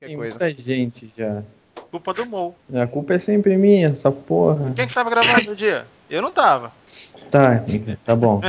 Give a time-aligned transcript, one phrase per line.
[0.00, 1.42] Tem muita gente já.
[1.90, 2.56] Culpa do Mou.
[2.72, 4.72] A culpa é sempre minha, essa porra.
[4.74, 5.84] Quem que tava gravando no dia?
[6.08, 6.72] Eu não tava.
[7.30, 7.62] Tá,
[8.02, 8.40] tá bom.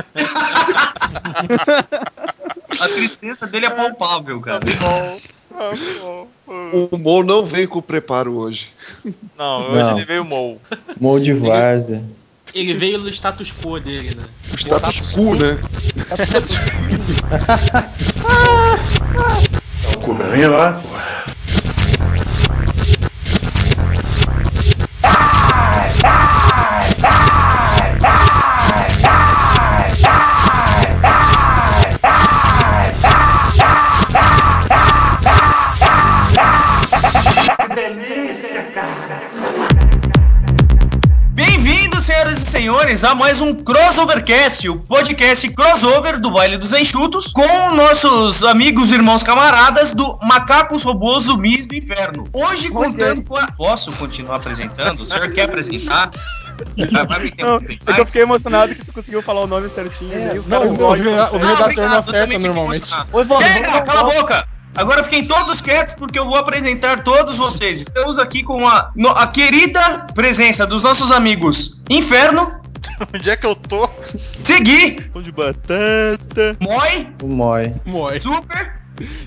[2.79, 4.61] A tristeza dele é palpável, cara.
[6.47, 8.69] O Mo não veio com preparo hoje.
[9.37, 9.97] Não, hoje Não.
[9.97, 10.57] ele veio Mou.
[11.01, 12.01] Mou de várzea.
[12.53, 14.23] Ele veio no status quo dele, né?
[14.53, 15.59] O status quo, né?
[19.93, 20.81] O cu pra mim lá.
[43.03, 49.23] A mais um Crossovercast, o podcast crossover do Baile dos Enxutos, com nossos amigos, irmãos,
[49.23, 52.25] camaradas do Macacos Robôs Zumbis do Inferno.
[52.33, 53.47] Hoje contando com a...
[53.51, 55.01] Posso continuar apresentando?
[55.03, 56.11] O senhor quer apresentar?
[56.61, 57.07] Ah,
[57.43, 60.13] Não, é que eu fiquei emocionado que tu conseguiu falar o nome certinho.
[60.13, 61.11] É, os não, o- gostam.
[61.11, 62.91] o- Ah, o redator obrigado, não eu acerta também fico normalmente.
[63.11, 64.47] Oi, Chega, cala a boca!
[64.75, 67.81] Agora fiquem todos quietos porque eu vou apresentar todos vocês.
[67.81, 72.51] Estamos aqui com a, no- a querida presença dos nossos amigos Inferno,
[73.13, 73.89] Onde é que eu tô?
[74.45, 76.57] Segui, Pão de batata.
[76.59, 77.73] Moi, Moi.
[77.85, 78.19] Moi.
[78.21, 78.73] Super,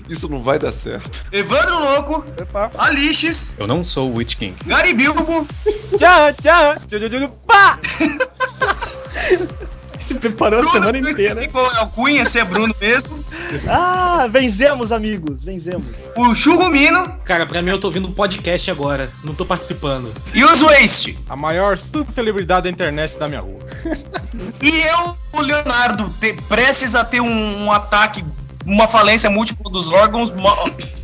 [0.09, 1.25] Isso não vai dar certo.
[1.31, 2.71] Evandro Louco, Epa.
[2.77, 4.55] Alixes, Eu não sou o Witch King.
[4.65, 5.47] Garibilbo,
[5.97, 6.75] Tchau, tchau.
[6.87, 7.79] Tchu, tchu, tchu, Pá!
[9.99, 11.47] Se preparou a semana Bruno, inteira.
[11.49, 13.23] Qual é o Cunha, se é Bruno mesmo,
[13.67, 16.09] Ah, vencemos, amigos, vencemos.
[16.15, 20.13] o Chugumino Cara, pra mim eu tô ouvindo um podcast agora, não tô participando.
[20.33, 21.17] e os Waste.
[21.29, 23.59] A maior subcelebridade da internet da minha rua.
[24.61, 28.23] E eu, o Leonardo, te- prestes a ter um, um ataque,
[28.65, 30.31] uma falência múltipla dos órgãos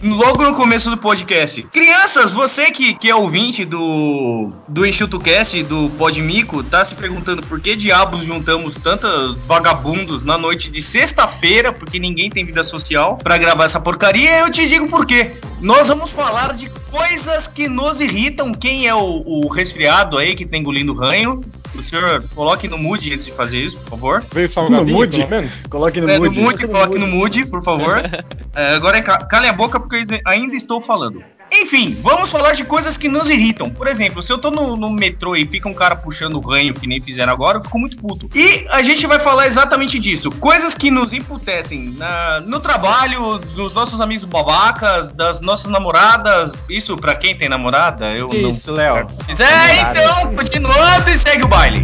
[0.03, 1.61] logo no começo do podcast.
[1.71, 7.61] Crianças, você que, que é ouvinte do, do EnxutoCast, do Podmico, tá se perguntando por
[7.61, 13.37] que diabos juntamos tantos vagabundos na noite de sexta-feira, porque ninguém tem vida social, pra
[13.37, 15.35] gravar essa porcaria, eu te digo por quê.
[15.61, 18.51] Nós vamos falar de coisas que nos irritam.
[18.53, 21.39] Quem é o, o resfriado aí que tá engolindo ranho?
[21.75, 24.25] O senhor coloque no mood antes de fazer isso, por favor.
[24.33, 25.17] Veio salgadinho, mood?
[25.17, 25.51] pelo menos?
[25.69, 26.39] Coloque no É, no mood.
[26.39, 28.01] mood, coloque no mood, por favor.
[28.53, 31.23] É, agora ca- cale a boca porque eu ainda estou falando.
[31.53, 33.69] Enfim, vamos falar de coisas que nos irritam.
[33.69, 36.73] Por exemplo, se eu tô no, no metrô e fica um cara puxando o ranho
[36.73, 38.27] que nem fizeram agora, eu fico muito puto.
[38.33, 40.29] E a gente vai falar exatamente disso.
[40.31, 46.51] Coisas que nos emputecem na- no trabalho, dos nossos amigos babacas, das nossas namoradas.
[46.69, 48.07] Isso pra quem tem namorada?
[48.11, 48.51] Eu não.
[48.51, 49.05] Isso, Léo.
[49.27, 51.83] É, então, continuando e segue o baile.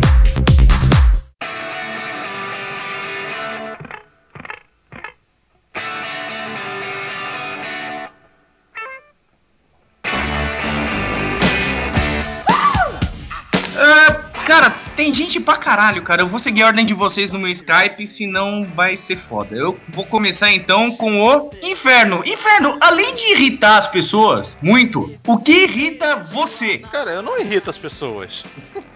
[15.17, 16.21] Gente pra caralho, cara.
[16.21, 19.55] Eu vou seguir a ordem de vocês no meu Skype, senão vai ser foda.
[19.55, 22.21] Eu vou começar então com o Inferno.
[22.25, 26.77] Inferno, além de irritar as pessoas muito, o que irrita você?
[26.91, 28.45] Cara, eu não irrito as pessoas.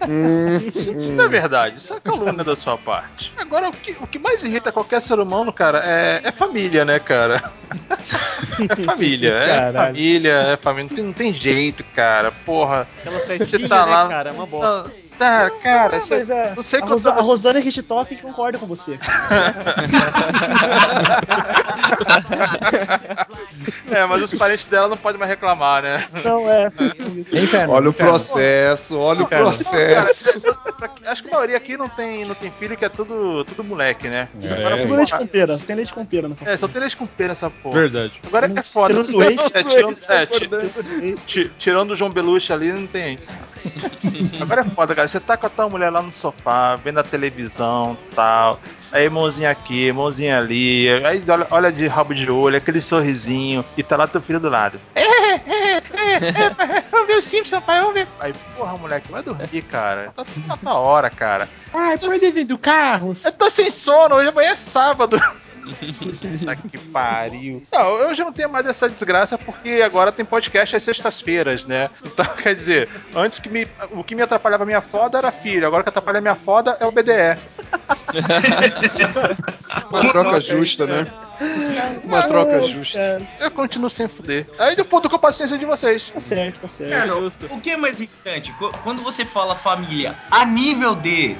[0.74, 3.32] Isso, isso não é verdade, isso é calúnia da sua parte.
[3.38, 6.98] Agora, o que, o que mais irrita qualquer ser humano, cara, é, é família, né,
[6.98, 7.40] cara?
[8.68, 9.86] É família, é Caralho.
[9.86, 10.88] família, é família.
[10.88, 12.32] Não tem, não tem jeito, cara.
[12.44, 12.88] Porra.
[13.00, 14.08] Aquela Você festinha, tá né, lá.
[14.08, 14.30] cara?
[14.30, 14.88] É uma bosta.
[14.88, 14.90] Não,
[15.22, 18.58] Tá, cara, Ah, você- mas é, não sei a, Rosa, você- a Rosana Richthofen concorda
[18.58, 18.98] com você.
[23.90, 26.04] É, mas os parentes dela não podem mais reclamar, né?
[26.24, 26.70] Não, é.
[27.32, 27.74] Inferno.
[27.74, 28.12] Olha o inferno.
[28.18, 29.52] processo, olha o Inferno.
[29.54, 30.42] processo.
[31.06, 34.08] Acho que a maioria aqui não tem, não tem filho, que é tudo, tudo moleque,
[34.08, 34.28] né?
[34.42, 34.82] É.
[34.82, 35.58] Tudo leite com pera.
[35.58, 37.80] Só tem leite com pera nessa É, só tem leite com pena essa porra.
[37.80, 38.14] Verdade.
[38.26, 38.94] Agora é foda.
[39.02, 39.44] Tirando leite.
[39.54, 40.62] É, tirando, é, ti- porra.
[41.26, 43.18] ti- tirando o João Belushi ali, não tem.
[44.40, 45.08] Agora é foda, cara.
[45.08, 48.60] Você tá com a tua mulher lá no sofá, vendo a televisão tal.
[48.90, 50.88] Aí mãozinha aqui, mãozinha ali.
[51.04, 53.64] Aí olha, olha de rabo de olho, aquele sorrisinho.
[53.76, 54.78] E tá lá teu filho do lado.
[54.94, 55.11] É,
[56.12, 58.08] é, é, é, pai, vamos ver o Simpson, pai, vamos ver.
[58.20, 60.12] Aí, porra, moleque, vai dormir, cara.
[60.14, 61.48] Tá tudo na tua hora, cara.
[61.72, 63.16] Ai, pode vir do carro.
[63.24, 65.20] Eu tô sem sono, hoje amanhã é sábado.
[65.62, 67.62] Puta que pariu.
[67.72, 71.88] Não, eu já não tenho mais essa desgraça porque agora tem podcast às sextas-feiras, né?
[72.04, 75.66] Então, quer dizer, antes que me, o que me atrapalhava a minha foda era filho,
[75.66, 77.38] agora o que atrapalha a minha foda é o BDE.
[79.90, 81.06] Uma troca justa, né?
[82.04, 83.22] Uma troca justa.
[83.40, 84.46] Eu continuo sem fuder.
[84.58, 86.08] Aí eu fodo com a paciência de vocês.
[86.10, 86.90] Tá certo, tá certo.
[86.90, 88.54] Cara, o- o que é mais importante?
[88.82, 91.36] Quando você fala família, a nível de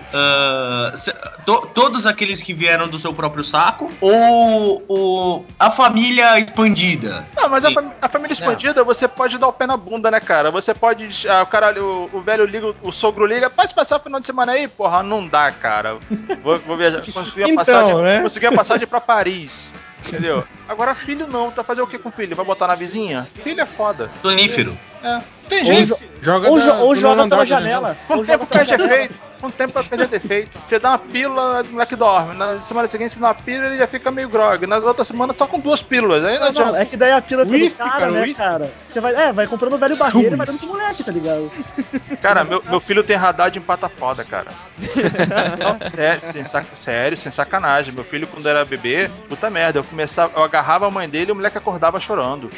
[1.05, 1.15] se-
[1.45, 7.25] to- todos aqueles que vieram do seu próprio saco ou, ou a família expandida?
[7.37, 10.21] Não, mas a, fam- a família expandida, você pode dar o pé na bunda, né,
[10.21, 10.51] cara?
[10.51, 11.09] Você pode.
[11.29, 14.27] ah, o cara, o, o velho liga, o sogro liga, pode passar o final de
[14.27, 14.69] semana aí?
[14.69, 15.99] Porra, não dá, cara.
[16.43, 17.03] Vou, vou viajar.
[17.13, 18.03] Consegui a Então, passagem.
[18.03, 18.23] né?
[18.23, 19.73] Consegui a passagem pra Paris.
[20.07, 20.45] Entendeu?
[20.69, 22.37] Agora, filho não, tá fazer o que com filho?
[22.37, 23.27] Vai botar na vizinha?
[23.43, 24.11] Filho é foda.
[24.21, 24.77] Sonífero.
[25.03, 25.21] É.
[25.49, 25.89] Tem jeito.
[25.99, 27.97] jo- Joga ou, da- ou joga nono pela janela.
[28.07, 29.19] Com Ou o tempo perde efeito.
[29.41, 30.57] Com o tempo vai perder defeito.
[30.65, 32.37] Você dá uma pílula, o moleque dorme.
[32.37, 34.65] Na semana seguinte, você dá uma pílula, ele já fica meio grog.
[34.69, 36.25] Na outra semana, só com duas pílulas.
[36.25, 38.73] Aí não Não, é que daí a pila fica do cara, cara, né, cara?
[38.79, 41.51] Você vai, é, vai comprando velho barreiro e vai dando pro moleque, tá ligado?
[42.23, 44.47] Cara, meu, meu filho tem radar de empata foda, cara.
[45.59, 47.93] Não, sério, sem sac- sério, sem sacanagem.
[47.93, 51.33] Meu filho, quando era bebê, puta merda, eu começava, eu agarrava a mãe dele e
[51.33, 52.49] o moleque acordava chorando.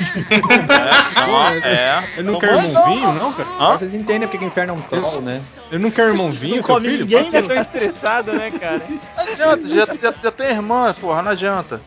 [0.00, 2.04] É, não, é.
[2.16, 3.48] Ele não Não quer vai, irmãozinho, não, cara?
[3.58, 3.72] Hã?
[3.78, 5.42] Vocês entendem porque que o inferno é um troll, né?
[5.70, 7.00] Ele não quer irmãozinho, Não come filho?
[7.04, 7.42] ninguém, né?
[7.42, 8.82] Tô estressado, né, cara?
[8.88, 11.80] Não adianta, já, já, já tem irmã, porra, não adianta.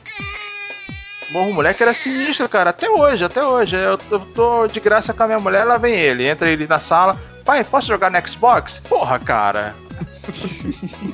[1.32, 3.76] Bom, o moleque era sinistro, cara, até hoje, até hoje.
[3.76, 6.28] Eu, eu tô de graça com a minha mulher, lá vem ele.
[6.28, 7.20] Entra ele na sala.
[7.44, 8.80] Pai, posso jogar no Xbox?
[8.80, 9.76] Porra, cara.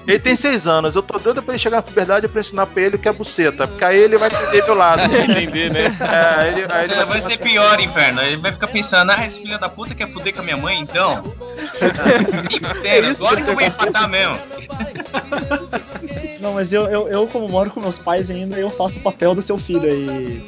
[0.08, 2.82] Ele tem seis anos, eu tô doido pra ele chegar na puberdade pra ensinar pra
[2.82, 5.02] ele o que é buceta, porque aí ele vai entender meu lado.
[5.30, 5.86] Entender, né?
[6.02, 8.22] É, ele, aí ele Vai vai ser pior, inferno.
[8.22, 10.80] Ele vai ficar pensando, ah, esse filho da puta quer fuder com a minha mãe,
[10.82, 11.34] então.
[12.84, 14.40] é isso agora que eu vou empatar mesmo.
[16.40, 19.34] Não, mas eu, eu, eu, como moro com meus pais ainda, eu faço o papel
[19.34, 20.46] do seu filho aí.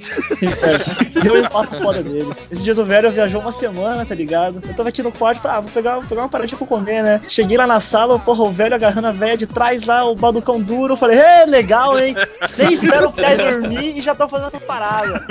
[1.25, 2.31] eu empato foda dele.
[2.49, 4.61] Esses dias o velho viajou uma semana, tá ligado?
[4.65, 7.03] Eu tava aqui no quarto, falei, ah, vou pegar, vou pegar uma paradinha pra comer,
[7.03, 7.21] né?
[7.27, 10.61] Cheguei lá na sala, porra, o velho agarrando a velha de trás lá, o baducão
[10.61, 10.93] duro.
[10.93, 12.15] Eu falei, é, legal, hein?
[12.57, 15.21] Nem espero o pai dormir e já tô fazendo essas paradas.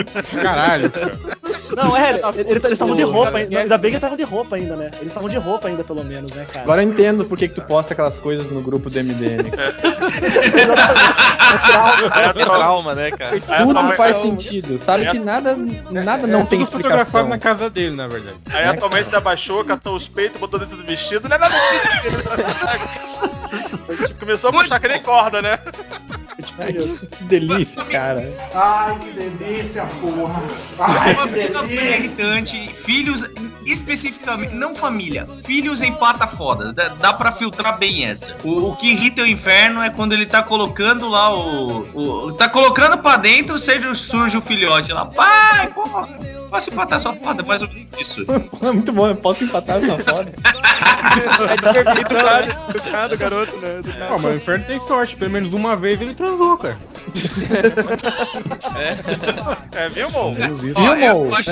[0.43, 1.19] Caralho, cara.
[1.77, 3.61] Não, é, ele- ele- eles estavam de roupa ainda.
[3.61, 4.91] Ainda bem que eles estavam de roupa ainda, né?
[4.95, 6.65] Eles estavam de roupa ainda, pelo menos, né, cara?
[6.65, 9.51] Agora eu entendo por que, que tu posta aquelas coisas no grupo do MDM.
[12.31, 13.37] É trauma, né, cara?
[13.49, 14.79] A Tudo mãe- faz sentido.
[14.79, 15.57] Sabe que nada,
[15.91, 17.29] nada não É tem explicação.
[17.29, 18.37] na casa dele, na verdade.
[18.53, 21.29] Aí a tua mãe se abaixou, catou os peitos, botou dentro do vestido.
[21.29, 23.01] Não é nada disso, filho.
[24.19, 25.58] Começou a puxar que nem corda, né?
[27.19, 28.32] Que delícia, cara.
[30.79, 33.23] Uma coisa bem irritante, filhos,
[33.67, 36.73] especificamente, não família, filhos empata foda.
[36.73, 38.37] Dá, dá pra filtrar bem essa.
[38.44, 42.29] O, o que irrita o inferno é quando ele tá colocando lá o.
[42.29, 45.06] o tá colocando pra dentro, seja surge o filhote lá.
[45.06, 46.08] Pai, porra,
[46.50, 48.26] posso empatar sua foda, mais ou menos isso.
[48.62, 50.32] É muito bom, eu posso empatar essa foda.
[51.11, 53.83] É educado, educado, garoto, né?
[54.09, 56.79] Pô, mas o inferno tem sorte, pelo menos uma vez ele transou, cara.
[59.73, 60.35] É, viu, Mo?
[60.35, 61.35] Viu, Ó, eu Mo?
[61.35, 61.51] acho-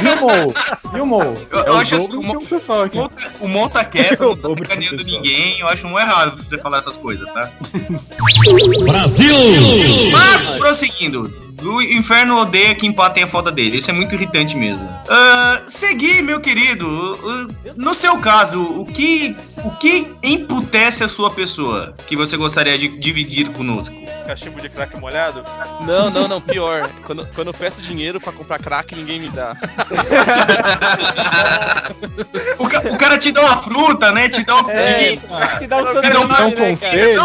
[0.00, 0.54] Viu, Mo?
[0.92, 1.22] Viu, Mo?
[1.50, 2.98] Eu, É o acho dobro que o, pessoal aqui.
[3.40, 6.78] o Monta Quer É o não tá sacaneando ninguém, eu acho um errado você falar
[6.80, 7.50] essas coisas, tá?
[10.12, 11.49] Mas, prosseguindo.
[11.62, 13.78] O inferno odeia que empatem a foda dele.
[13.78, 14.86] Isso é muito irritante mesmo.
[15.08, 16.86] Ah, seguir, meu querido.
[16.86, 22.78] ah, no seu caso, o que, o que emputece a sua pessoa que você gostaria
[22.78, 23.94] de dividir conosco?
[24.30, 25.44] Cachimbo de crack molhado?
[25.84, 26.88] Não, não, não, pior.
[27.04, 29.56] Quando, quando eu peço dinheiro pra comprar crack, ninguém me dá.
[32.58, 34.28] O, ca- o cara te dá uma fruta, né?
[34.28, 35.16] Te dá uma É.
[35.58, 36.76] Te dá um sanduíche, um né, cara?
[36.76, 37.16] conselho.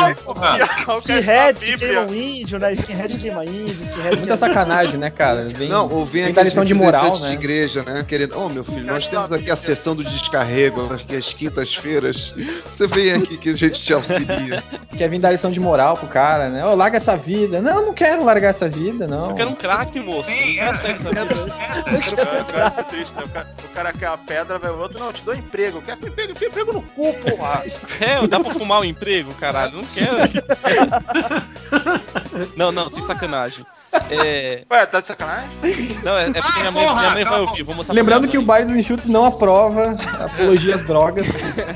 [0.87, 0.97] Não.
[0.97, 2.73] Skinhead que queima um índio, né?
[2.73, 5.45] Skinhead queima índio, skinhead Muita sacanagem, né, cara?
[5.45, 7.27] Vem, Não, ou vem vem da aqueles lição de moral, né?
[7.29, 8.03] de igreja, né?
[8.07, 12.33] Querendo, ô meu filho, nós temos aqui a sessão do descarrego, aqui às quintas-feiras.
[12.73, 14.63] Você vem aqui que a gente te auxilia.
[14.97, 16.65] Quer vir dar lição de moral pro cara, né?
[16.65, 17.61] Ô, larga essa vida.
[17.61, 19.29] Não, eu não quero largar essa vida, não.
[19.29, 20.29] Eu quero um crack, moço.
[20.29, 20.73] Não Sim, quero é.
[20.75, 21.45] sair dessa vida.
[21.45, 23.23] O cara é triste, né?
[23.23, 25.81] O cara, o cara quer a pedra, vai o outro, não, eu te dou emprego.
[25.81, 27.63] Quer emprego, enfia emprego no cu, porra.
[27.99, 29.77] É, dá pra fumar o emprego, caralho?
[29.77, 30.17] Não quero.
[32.55, 33.65] Não, não, sem sacanagem.
[34.09, 34.63] É.
[34.69, 35.49] Ué, tá de sacanagem?
[36.03, 37.63] Não, é, é porque minha mãe, porra, minha mãe vai ouvir.
[37.63, 41.25] Vou mostrar Lembrando que o Bares dos Enxutos não aprova apologia às drogas.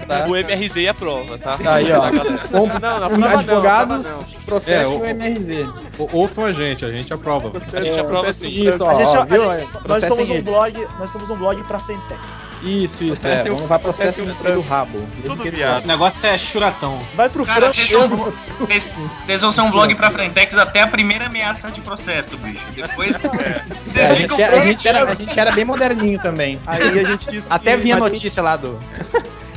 [0.10, 0.26] Tá?
[0.28, 1.58] O MRZ aprova, tá?
[1.58, 2.02] Tá aí, ó.
[2.02, 4.39] Com- Não, não, não, advogados, aprova não.
[4.50, 5.68] Processem É, o- o MRZ.
[5.98, 7.52] Ou- Ouçam a gente, a gente aprova.
[7.74, 8.50] A gente aprova sim.
[8.68, 9.44] Isso, ó, A gente, ó, a viu?
[9.60, 12.50] gente- nós somos um blog, nós somos um blog pra Frentex.
[12.62, 13.44] Isso, isso, é.
[13.46, 15.00] Vamos vai processo processem o do rabo.
[15.26, 15.86] Tudo viado.
[15.86, 17.00] O negócio é churatão.
[17.16, 21.28] Vai pro Cara, vocês vão, vocês- vão ser um blog pra Frentex até a primeira
[21.28, 22.62] ameaça de processo, bicho.
[22.76, 23.16] Depois.
[23.96, 26.60] É, a, gente, a, gente era, a gente era bem moderninho também.
[26.66, 28.80] Aí a gente disse Até vinha a gente- notícia lá do.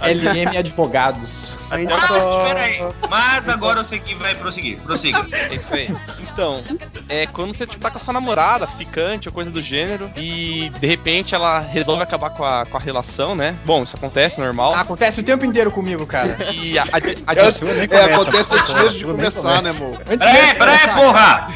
[0.03, 1.55] LM Advogados.
[1.71, 2.83] Ah, só- aí.
[3.09, 4.79] Mas agora eu sei que vai prosseguir.
[4.79, 5.27] Prossiga.
[5.51, 5.95] É isso aí.
[6.21, 6.63] Então,
[7.09, 10.71] é quando você tipo, tá com a sua namorada, ficante ou coisa do gênero, e
[10.81, 13.57] de repente ela resolve acabar com a, com a relação, né?
[13.65, 14.75] Bom, isso acontece, normal.
[14.75, 16.37] Acontece o tempo inteiro comigo, cara.
[16.53, 19.71] E a, a, a, É, nem é, acontece antes mesmo de começar, né?
[19.71, 21.49] Antes mesmo Peraí, peraí, porra!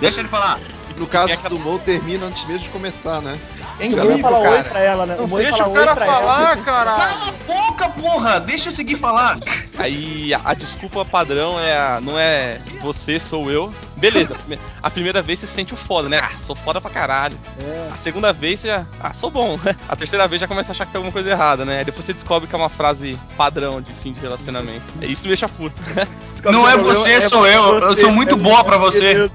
[0.00, 0.58] Deixa ele falar.
[0.96, 3.36] No caso Tem aquela- do Mo, termina antes mesmo de começar, né?
[3.80, 4.64] É incrível, falar oi cara.
[4.64, 5.16] pra ela, né?
[5.18, 7.02] Eu vou Deixa falar o oi cara falar, caralho.
[7.02, 8.38] Cala a boca, porra!
[8.40, 9.38] Deixa eu seguir falar.
[9.76, 13.74] Aí a, a desculpa padrão é a- não é você, sou eu.
[14.10, 16.20] Beleza, a prime- a primeira vez você se sente o foda, né?
[16.22, 17.36] Ah, sou foda pra caralho.
[17.58, 17.88] É.
[17.92, 18.86] A segunda vez você já.
[19.00, 19.58] Ah, sou bom.
[19.88, 21.78] A terceira vez já começa a achar que tem alguma coisa errada, né?
[21.78, 24.82] Aí depois você descobre que é uma frase padrão de fim de relacionamento.
[25.00, 25.80] É isso me deixa puto.
[26.44, 27.78] Não é você, sou eu.
[27.78, 29.30] Eu sou muito boa pra você.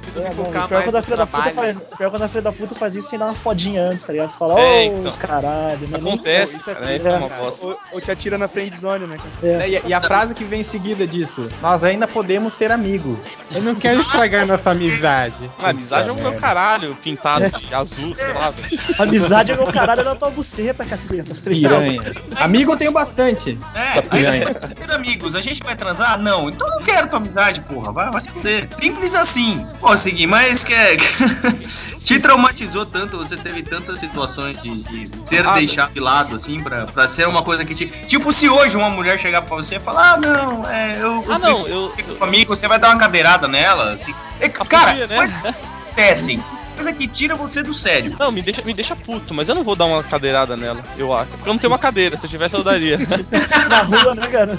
[0.00, 2.10] Preciso É, me mano, focar pior mais quando a no filha da puta faz, pior
[2.10, 4.32] quando a filha da puta faz isso sem dar uma fodinha antes, tá ligado?
[4.38, 5.12] Fala, ô, É, então.
[5.18, 5.98] caralho, né?
[6.00, 6.78] Nem- Acontece, é cara.
[6.86, 7.66] tudo, Isso é uma bosta.
[7.66, 9.16] Ou, ou te atira na friend zone, né?
[9.42, 9.68] É.
[9.68, 13.39] E, e a frase que vem em seguida disso, nós ainda podemos ser amigos.
[13.52, 15.50] Eu não quero estragar nossa amizade.
[15.62, 18.78] A amizade é o meu caralho, pintado de azul, sei lá, velho.
[18.98, 21.34] Amizade é meu caralho da tua buceta, caceta.
[21.42, 22.00] Piranha.
[22.36, 23.58] Amigo eu tenho bastante.
[23.74, 24.46] É, piranha.
[24.94, 26.20] amigos, a gente vai transar?
[26.20, 27.92] Não, então eu não quero tua amizade, porra.
[27.92, 28.68] Vai, vai se fuder.
[28.80, 29.66] Simples assim.
[29.80, 30.96] Pô, seguir, mas que é.
[32.02, 36.62] Te traumatizou tanto, você teve tantas situações de, de ser Ah, deixado de lado, assim,
[36.62, 37.86] pra, pra ser uma coisa que te.
[38.06, 41.24] Tipo, se hoje uma mulher chegar pra você e falar, ah, não, é, eu.
[41.28, 41.92] Ah, não, eu.
[41.96, 43.92] eu comigo, você vai dar uma cadeirada nela.
[43.94, 44.14] Assim.
[44.40, 45.16] É, cara, podia, né?
[45.16, 46.44] coisa que acontecem.
[46.76, 48.16] Coisa que tira você do sério.
[48.18, 51.12] Não, me deixa, me deixa puto, mas eu não vou dar uma cadeirada nela, eu
[51.12, 51.26] acho.
[51.32, 52.96] Porque eu não tenho uma cadeira, se eu tivesse eu daria.
[53.68, 54.58] Na rua, né, cara?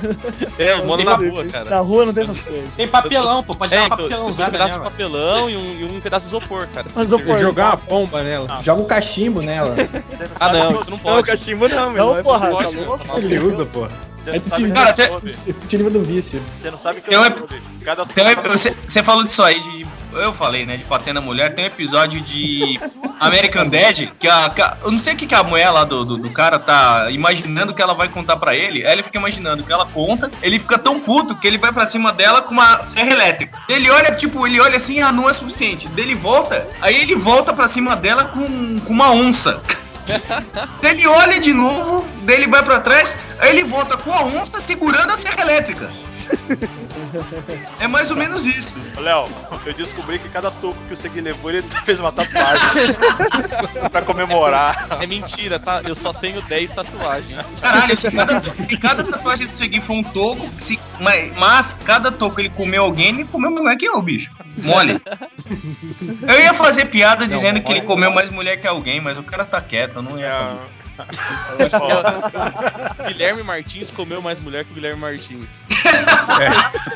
[0.59, 1.69] É, eu moro na rua, cara.
[1.71, 2.75] Na rua não tem essas coisas.
[2.75, 3.55] Tem papelão, pô.
[3.55, 4.83] Pode É, dar uma então, tenho um pedaço de nela.
[4.83, 6.85] papelão e um, e um pedaço de isopor, cara.
[6.93, 8.61] Mas isopor, Jogar uma bomba nela.
[8.61, 9.75] Joga o cachimbo nela.
[10.39, 11.27] Ah, não, isso não Não, pode.
[11.27, 12.13] cachimbo não, meu.
[12.15, 13.07] Não, porra, não tá pode, louco?
[13.07, 13.17] não.
[13.17, 13.91] Ele usa, porra.
[14.23, 15.53] Você Aí não sabe Cara, que você- eu soube.
[15.59, 16.41] tu te livra do vício.
[16.59, 17.61] Você não sabe o que Tem eu um soube.
[17.83, 21.11] Cada Tem um ep- você, você falou disso aí, de, eu falei, né, de bater
[21.13, 21.55] na mulher.
[21.55, 22.79] Tem um episódio de
[23.19, 25.83] American Dad que a, que a- eu não sei o que, que a mulher lá
[25.83, 28.85] do, do, do cara tá imaginando que ela vai contar pra ele.
[28.85, 31.89] Aí ele fica imaginando que ela conta, ele fica tão puto que ele vai pra
[31.89, 33.57] cima dela com uma serra elétrica.
[33.67, 35.87] Ele olha, tipo, ele olha assim, ah, não é suficiente.
[35.95, 39.59] Daí ele volta, aí ele volta pra cima dela com, com uma onça.
[40.81, 43.07] Daí ele olha de novo, daí ele vai pra trás,
[43.41, 45.89] aí ele volta com a onça segurando a serra elétrica.
[47.79, 48.73] É mais ou menos isso.
[48.97, 49.27] Léo,
[49.65, 52.95] eu descobri que cada toco que o Segui levou, ele fez uma tatuagem.
[53.91, 54.87] pra comemorar.
[55.01, 55.81] É mentira, tá?
[55.85, 57.59] Eu só tenho 10 tatuagens.
[57.59, 62.11] Caralho, se cada, se cada tatuagem de seguir foi um toco, se- mas, mas cada
[62.11, 64.31] toco ele comeu alguém, ele comeu mulher que eu, bicho.
[64.57, 65.01] Mole.
[66.21, 69.43] Eu ia fazer piada dizendo que ele comeu mais mulher que alguém, mas o cara
[69.43, 70.80] tá quieto, eu não ia fazer.
[71.73, 75.63] Ó, Guilherme Martins comeu mais mulher que o Guilherme Martins.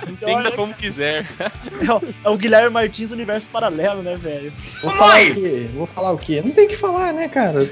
[0.08, 1.26] Então, Entenda como quiser.
[1.40, 4.52] é o- É o Guilherme Martins universo paralelo, né, velho?
[4.82, 5.70] Vou falar o quê?
[5.74, 6.42] Vou falar o quê?
[6.44, 7.68] Não tem o que falar, né, cara?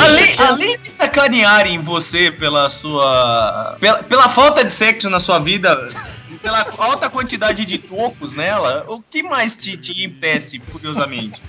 [0.00, 3.76] Além, além de sacanearem você pela sua.
[3.80, 5.88] Pela, pela falta de sexo na sua vida,
[6.36, 11.40] pela alta quantidade de tocos nela, o que mais te, te impede, curiosamente?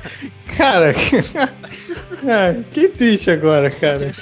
[0.55, 0.93] Cara,
[2.27, 4.13] ai, fiquei triste agora, cara.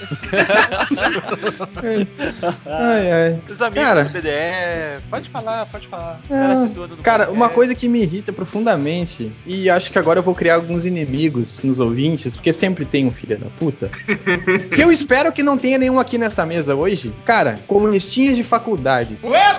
[2.65, 3.41] Ai, ai.
[3.49, 4.05] Os amigos Cara.
[4.05, 5.03] do BDE.
[5.09, 6.19] Pode falar, pode falar.
[6.29, 10.55] No Cara, uma coisa que me irrita profundamente, e acho que agora eu vou criar
[10.55, 13.89] alguns inimigos nos ouvintes, porque sempre tem um filho da puta.
[14.73, 17.13] que eu espero que não tenha nenhum aqui nessa mesa hoje.
[17.25, 19.17] Cara, comunistinhas de faculdade.
[19.23, 19.55] Aí,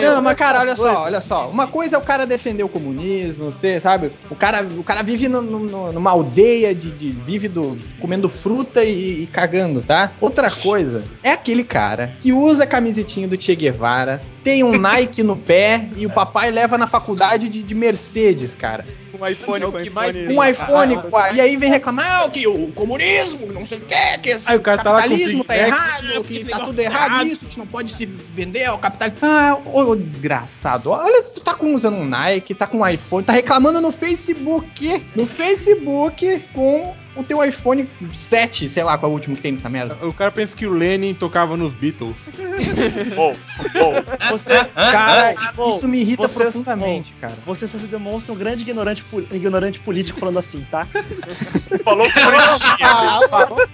[0.00, 1.48] não, mas cara, olha só, olha só.
[1.48, 4.10] Uma coisa é o cara defender o comunismo, você sabe?
[4.30, 8.82] O cara, o cara vive no- no- numa aldeia de, de- vive do, comendo fruta
[8.84, 10.12] e, e cagando, tá?
[10.20, 15.22] Outra coisa é aquele cara que usa a camisetinha do Che Guevara, tem um Nike
[15.22, 18.84] no pé e o papai leva na faculdade de, de Mercedes, cara.
[19.20, 20.34] Com um iPhone, É o com que mais iPhone.
[20.36, 24.18] Um iPhone, Ah, e aí vem reclamar "Ah, que o comunismo, não sei o que,
[24.18, 26.44] que esse Aí o cara tá lá com capitalismo o tá Big Mac, errado, que
[26.44, 27.26] tá tudo errado errado.
[27.26, 29.18] isso, a gente não pode se vender ao capitalismo.
[29.22, 33.24] Ah, ô, ô, desgraçado, olha, tu tá com, usando um Nike, tá com um iPhone,
[33.24, 39.12] tá reclamando no Facebook, no Facebook com o teu iPhone 7, sei lá qual é
[39.12, 39.96] o último que tem nessa merda.
[40.02, 42.16] O cara pensa que o Lenin tocava nos Beatles.
[43.14, 43.34] Bom,
[43.74, 43.94] bom.
[44.30, 47.34] Você, Cara, isso, isso me irrita vocês- profundamente, cara.
[47.44, 50.86] você só se demonstra um grande ignorante, ignorante político falando assim, tá?
[51.84, 52.76] Falou comunistinha.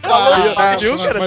[0.09, 1.19] Ah, Viu, cara?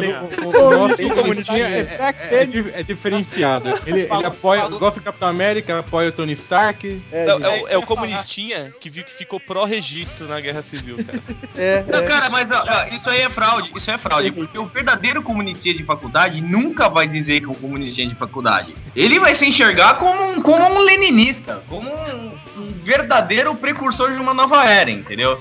[2.30, 3.70] é, diferenciado.
[3.86, 7.02] Ele, ele apoia, gosta do Capitão América, apoia o Tony Stark.
[7.12, 10.98] É, É, é o, é o comunistinha que viu que ficou pró-registro na Guerra Civil,
[11.04, 11.22] cara.
[11.58, 12.10] é, Não, é.
[12.10, 15.74] cara, mas ó, ó, isso aí é fraude, isso é fraude, porque o verdadeiro comunistinha
[15.76, 18.76] de faculdade nunca vai dizer que é um comunistinha de faculdade.
[18.96, 24.20] Ele vai se enxergar como um, como um leninista, como um, um verdadeiro precursor de
[24.20, 25.40] uma nova era, entendeu?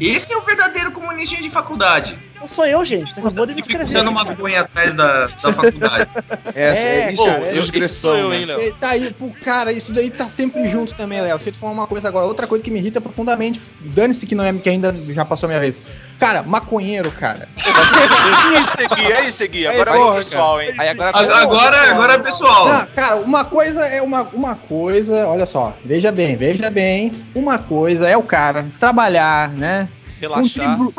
[0.00, 2.18] Esse é o verdadeiro comunistinha de faculdade.
[2.40, 3.12] Não sou eu, gente.
[3.12, 3.84] Você acabou de me escrever.
[3.84, 6.08] usando maconha atrás da, da faculdade.
[6.54, 8.74] É, É, isso, cara, é eu- sou eu, hein, Léo?
[8.74, 11.36] Tá aí, pô, cara, isso daí tá sempre junto também, Léo.
[11.36, 12.26] Deixa eu te falar uma coisa agora.
[12.26, 13.60] Outra coisa que me irrita profundamente.
[13.80, 15.80] Dane-se que não é que ainda já passou a minha vez.
[16.18, 17.48] Cara, maconheiro, cara.
[17.56, 19.66] É isso aqui, é isso aqui.
[19.66, 20.74] Agora Aí, é o porra, pessoal, hein?
[20.78, 22.68] Aí agora Agora, agora é pessoal.
[22.68, 27.12] Não, cara, uma coisa é uma, uma coisa, olha só, veja bem, veja bem.
[27.34, 29.88] Uma coisa é o cara trabalhar, né?
[30.20, 30.76] relaxar.
[30.76, 30.94] Contribu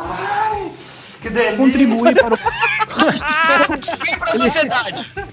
[1.55, 2.37] contribuir para o.
[4.33, 4.51] ele,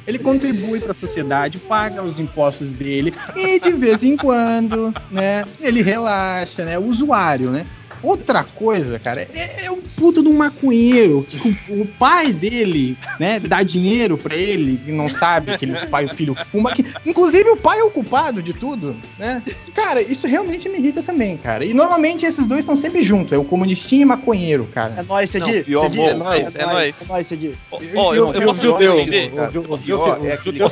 [0.07, 5.45] ele contribui para a sociedade, paga os impostos dele e de vez em quando, né?
[5.61, 6.79] Ele relaxa, né?
[6.79, 7.65] O usuário, né?
[8.03, 11.37] Outra coisa, cara, é, é um puta de um maconheiro que
[11.69, 15.89] o, o pai dele, né, dá dinheiro pra ele, que não sabe que ele- o
[15.89, 19.43] pai e o filho fuma, que inclusive o pai é o culpado de tudo, né?
[19.75, 21.65] Cara, isso realmente me irrita também, cara.
[21.65, 24.95] E normalmente esses dois estão sempre juntos, é o comunistinha e maconheiro, cara.
[24.99, 25.63] É nóis, Segui.
[26.11, 27.11] É nóis, é nóis.
[27.11, 27.55] É nóis, Segui.
[27.97, 29.33] Ó, eu, posso judeu, defender?
[29.35, 29.77] o- o- O
[30.21, 30.69] o- é o.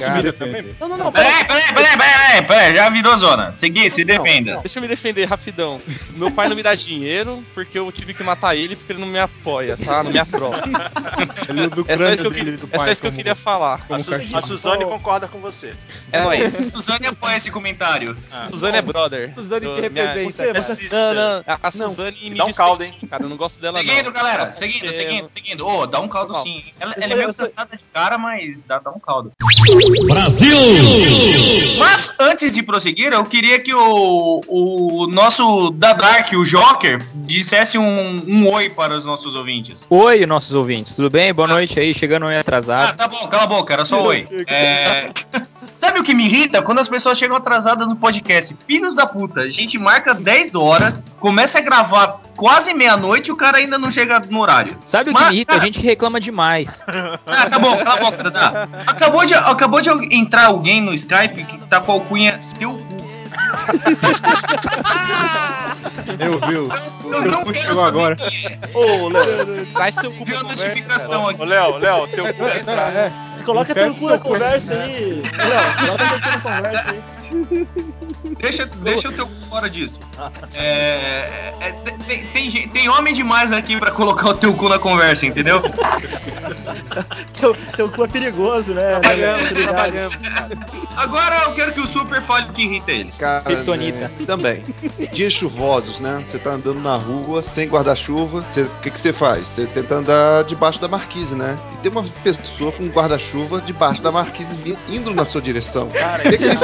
[0.81, 1.13] Não, não, não.
[1.13, 3.55] Peraí, peraí, peraí, peraí, peraí, já virou zona.
[3.59, 4.59] Segui, se defenda.
[4.63, 5.81] Deixa eu me defender rapidão.
[6.17, 7.16] Meu pai não me dá dinheiro
[7.55, 10.03] porque eu tive que matar ele porque ele não me apoia, tá?
[10.03, 10.61] Não me aprova.
[11.89, 13.85] É só isso que eu, do é só isso que eu queria falar.
[13.89, 15.75] A, Su- a Suzane concorda com você.
[16.13, 16.53] É nóis.
[16.73, 18.17] Suzane apoia esse comentário.
[18.49, 19.33] Suzane é brother.
[19.33, 20.45] Suzane te minha- representa.
[20.45, 22.93] É você, Não, não, a, a Suzane me dá um caldo, hein?
[23.09, 23.23] cara.
[23.25, 24.13] Eu não gosto dela, Seguindo, não.
[24.13, 24.47] galera.
[24.47, 25.67] Porque- Seguindo, seguindo, seguindo.
[25.67, 26.43] Ô, dá um caldo Não.
[26.43, 26.65] sim.
[26.81, 29.33] Ela, ela é meio cansada de cara, mas dá, dá um caldo.
[30.07, 30.57] Brasil!
[31.79, 37.79] Mas, antes de prosseguir, eu queria que o, o nosso da Dark, o Joker, dissesse
[37.79, 39.81] um, um oi para os nossos ouvintes.
[39.89, 41.33] Oi, nossos ouvintes, tudo bem?
[41.33, 42.97] Boa noite aí, chegando Ah, atrasado.
[42.97, 44.27] tá bom, cala a boca, era só oi.
[44.49, 45.11] É...
[45.81, 46.63] Sabe o que me irrita?
[46.63, 48.57] Quando as pessoas chegam atrasadas no podcast.
[48.67, 53.37] Filhos da puta, a gente marca 10 horas, começa a gravar quase meia-noite e o
[53.37, 54.77] cara ainda não chega no horário.
[54.85, 55.55] Sabe o que Mas, me irrita?
[55.55, 56.83] A gente reclama demais.
[57.27, 58.69] Ah, tá bom, cala a boca, Dadá.
[58.87, 63.06] Acabou de, acabou de entrar alguém no Skype que tá com a alcunha teu cu.
[66.19, 66.57] Eu vi.
[66.57, 66.69] o-
[67.13, 68.17] Eu Teu não cu quero chegou agora.
[68.21, 68.59] é.
[68.77, 71.19] Ô, Léo, traz seu cu pra conversa, cara.
[71.21, 72.83] Ô, Léo, Léo, teu cu é pra...
[72.91, 73.13] É,
[73.47, 75.23] Coloca teu cu na conversa aí.
[75.23, 77.03] Léo, coloca teu cu na conversa aí.
[78.41, 79.95] Deixa, deixa o teu cu fora disso.
[80.57, 81.73] É, é,
[82.07, 85.61] tem, tem, gente- tem homem demais aqui pra colocar o teu cu na conversa, entendeu?
[87.39, 88.99] Teu, teu cu é perigoso, né?
[89.01, 89.65] Trabalhamos, Tá ligado?
[89.75, 90.19] trabalhamos.
[90.97, 93.11] Agora eu quero que o Super fale o que irrita ele.
[93.45, 94.09] Kryptonita.
[94.09, 94.63] né, também.
[95.13, 96.23] Dias chuvosos, né?
[96.25, 98.39] Você tá andando na rua sem guarda-chuva.
[98.41, 99.47] O que que você faz?
[99.49, 101.55] Você tenta andar debaixo da marquise, né?
[101.75, 105.89] E tem uma pessoa com um guarda-chuva debaixo da marquise indo na sua direção.
[105.91, 106.59] Cara, Que que ele-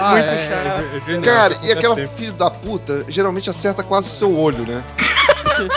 [0.00, 4.36] Ah, é, é, é Cara, e aquela filho da puta geralmente acerta quase o seu
[4.38, 4.82] olho, né?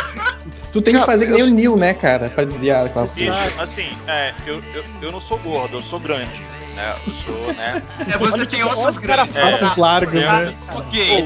[0.72, 2.28] Tu tem que Cara, fazer que nem o Neil, né, cara?
[2.28, 6.42] Pra desviar aquela bicho, assim, é, eu, eu, eu não sou gordo, eu sou grande.
[6.76, 6.94] Né?
[7.08, 7.82] Eu sou, né?
[8.06, 9.34] É, você tem ossos grandes.
[9.34, 10.28] Passos largos, É.
[10.28, 10.54] né?
[10.74, 11.24] Ok.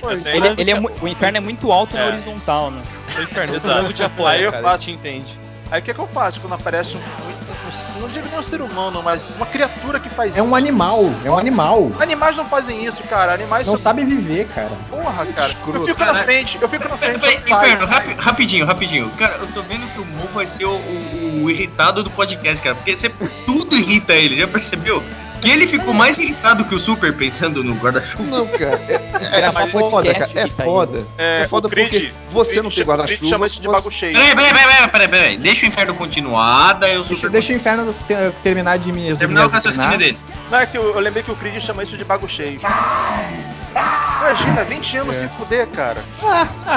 [0.00, 2.08] Pô, é, eu Ele, ele é o inferno é muito alto na É.
[2.08, 2.82] horizontal, né?
[3.16, 3.92] O inferno, Exato.
[3.92, 5.38] te apoia, Aí eu faço- te entende.
[5.70, 8.42] Aí o que, que eu faço quando aparece um, um- um- Não digo nem um
[8.42, 10.54] ser humano, mas uma criatura que faz É um isso?
[10.56, 11.92] animal, é um animal.
[12.00, 13.32] Animais não fazem isso, cara.
[13.34, 13.82] Animais Não são.
[13.84, 14.70] sabe viver, cara.
[14.90, 15.54] Porra, cara.
[15.72, 17.66] Eu fico na frente, eu fico na frente, saio.
[17.68, 19.10] Inferno, rapi- rapidinho, rapidinho.
[19.10, 22.60] Cara, eu tô vendo que o Mo vai ser o, o- o irritado do podcast,
[22.60, 22.74] cara.
[22.74, 23.08] Porque você,
[23.46, 25.00] tudo irrita ele, já percebeu?
[25.40, 28.22] Que ele ficou mais irritado que o Super pensando no guarda-chuva.
[28.24, 30.30] Não, cara, é, Gravar é foda, cara.
[30.34, 31.04] É tá foda.
[31.18, 33.26] É, É foda o Creed, porque você Creed não tem guarda-chuva.
[33.26, 34.12] chama isso de você- bago cheio.
[34.14, 35.36] Peraí, peraí, peraí, peraí, peraí, peraí.
[35.38, 37.30] Deixa o inferno continuar, daí o Deixa, Super.
[37.30, 40.18] deixa o inferno te- terminar de me terminar o raciocínio dele.
[40.50, 42.60] Não, é que eu, eu lembrei que o Creed chama isso de bago cheio.
[44.20, 46.02] Imagina, 20 anos sem fuder, cara.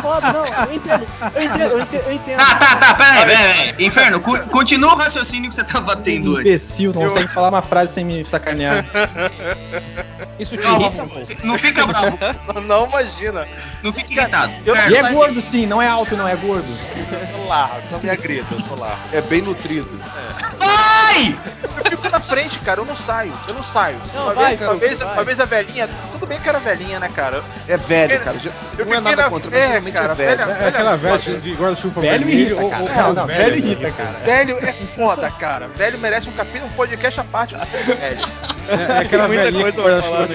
[0.01, 1.07] Foda, não, eu entendo.
[1.35, 2.03] Eu entendo, eu entendo.
[2.05, 2.37] Eu entendo.
[2.37, 3.85] Tá, tá, tá, peraí, peraí.
[3.87, 6.47] Inferno, continua o raciocínio que você tava tendo antes.
[6.49, 8.85] Imbecil, não consegue falar uma frase sem me sacanear.
[10.39, 11.05] Isso te Calma, irrita?
[11.05, 11.13] Mo.
[11.43, 12.17] Não fica bravo,
[12.65, 13.47] Não, imagina.
[13.83, 14.53] não fica irritado.
[14.65, 16.67] Eu E é gordo sim, não é alto, não é gordo.
[16.69, 19.01] Eu sou largo, não me agrida, eu sou largo.
[19.11, 19.89] É bem nutrido.
[21.13, 22.21] Vai!
[22.21, 23.97] frente, cara, eu não saio, eu não saio.
[24.13, 25.13] Não, uma, vai, vez, uma, Suca, vez, vai.
[25.13, 27.43] uma vez a velhinha, tudo bem que era velhinha, né, cara?
[27.67, 28.37] É velho, cara.
[28.37, 30.37] Eu não é fiquei nada na- contra, é, realmente cara, é velho.
[30.37, 32.83] velha- É aquela velha- veste de guarda-chuva Velho irrita, ou- cara.
[32.83, 34.11] ou- Não, ou não, velho, velho irrita, cara.
[34.23, 35.67] Velho é foda, cara.
[35.67, 37.55] Velho merece um capítulo, um podcast à parte.
[37.55, 38.21] Velho.
[38.69, 40.27] É, é aquela velhinha coisa com guarda-chuva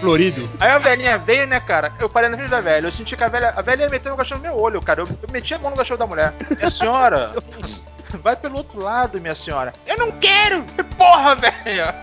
[0.00, 0.50] florido.
[0.60, 1.92] Aí a velhinha veio, né, cara?
[2.00, 2.86] Eu parei na frente da velha.
[2.86, 5.02] Eu senti que a velha, a velha ia meter o cachorro no meu olho, cara.
[5.02, 6.32] Eu, eu meti a mão no cachorro da mulher.
[6.56, 7.30] Minha senhora,
[8.16, 9.72] vai pelo outro lado, minha senhora.
[9.86, 10.64] Eu não quero!
[10.96, 11.94] Porra, velha!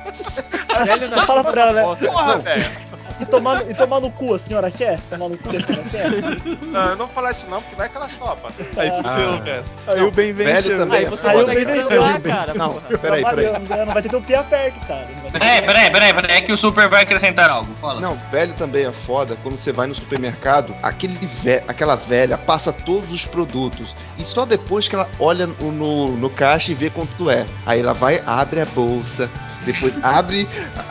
[0.86, 2.06] Velho Você fala pra ela, né?
[2.06, 2.90] Porra, velho!
[3.21, 4.99] E tomar, e tomar no cu, a senhora quer?
[5.10, 6.10] Tomar no cu, a senhora quer?
[6.71, 8.49] Não, eu não vou falar isso não, porque vai que elas topam.
[8.77, 9.41] Aí fudeu, Ah.
[9.43, 9.63] cara.
[9.88, 10.77] Aí o bem Velho venceu.
[10.77, 10.99] também.
[10.99, 12.53] Aí é você Aí consegue bem transar, cara.
[12.53, 13.45] Não, peraí, peraí.
[13.51, 13.86] Né?
[13.86, 15.07] Não vai ter teu pé aperto, cara.
[15.31, 17.73] Peraí, peraí, peraí, peraí, é que o Super vai acrescentar algo.
[17.75, 17.99] Fala.
[17.99, 22.71] Não, velho também é foda quando você vai no supermercado, aquele ve aquela velha passa
[22.71, 26.89] todos os produtos e só depois que ela olha no, no, no caixa e vê
[26.89, 27.45] quanto é.
[27.65, 29.29] Aí ela vai, abre a bolsa,
[29.65, 30.47] depois abre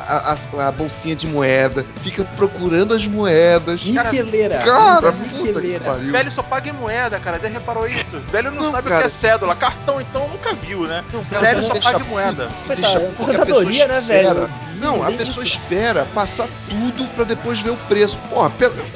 [0.06, 3.84] a, a- a bolsinha de moeda, fica procurando as moedas.
[3.84, 4.58] Niqueleira.
[4.58, 5.94] Cara, Isso niqueleira.
[5.94, 7.38] Velho só paga em moeda, cara.
[7.40, 8.18] Já reparou isso?
[8.30, 9.00] Velho não, Não, sabe o cara.
[9.02, 9.54] que é cédula.
[9.54, 11.04] Cartão, então, nunca viu, né?
[11.40, 12.48] Velho só paga em moeda.
[12.68, 14.48] É aposentadoria, pessoa né, velho?
[14.80, 15.58] Não, a pessoa disse.
[15.58, 18.16] espera passar tudo pra depois ver o preço.
[18.30, 18.50] Porra,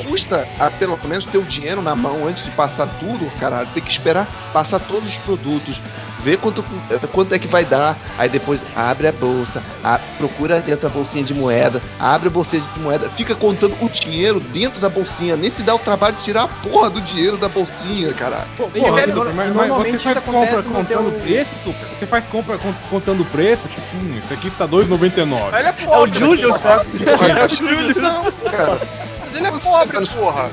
[0.08, 3.68] custa a, pelo menos ter o dinheiro na mão antes de passar tudo, caralho.
[3.74, 5.78] Tem que esperar passar todos os produtos,
[6.22, 6.64] ver quanto,
[7.12, 7.98] quanto é que vai dar.
[8.16, 12.62] Aí depois abre a bolsa, a- procura dentro da bolsinha de moeda, abre a bolsinha
[12.74, 15.36] de moeda, fica contando o dinheiro dentro da bolsinha.
[15.36, 18.46] Nem se dá o trabalho de tirar a porra do dinheiro da bolsinha, caralho.
[18.56, 21.20] Pô, Porra, velho, mas- mas normalmente você faz compra contando teu...
[21.22, 21.86] preço, Tuca?
[21.98, 25.56] Você faz compra con- contando o preço, tipo, hum, isso aqui tá 2,99.
[25.58, 26.18] Ele é É o pobre.
[26.18, 26.80] Julius, né?
[27.40, 28.80] É o Julius, não, cara.
[29.20, 30.50] Mas ele é pobre, porra.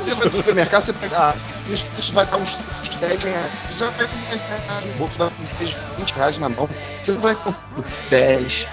[0.00, 1.16] Você vai no supermercado, você pega.
[1.18, 1.34] Ah,
[1.68, 2.50] isso, isso vai dar uns,
[2.82, 3.50] uns 10 reais.
[3.72, 6.68] Você já pega uns 10 reais no bolso, com 10, 20 reais na mão.
[7.06, 7.54] Você vai com
[8.10, 8.66] 10,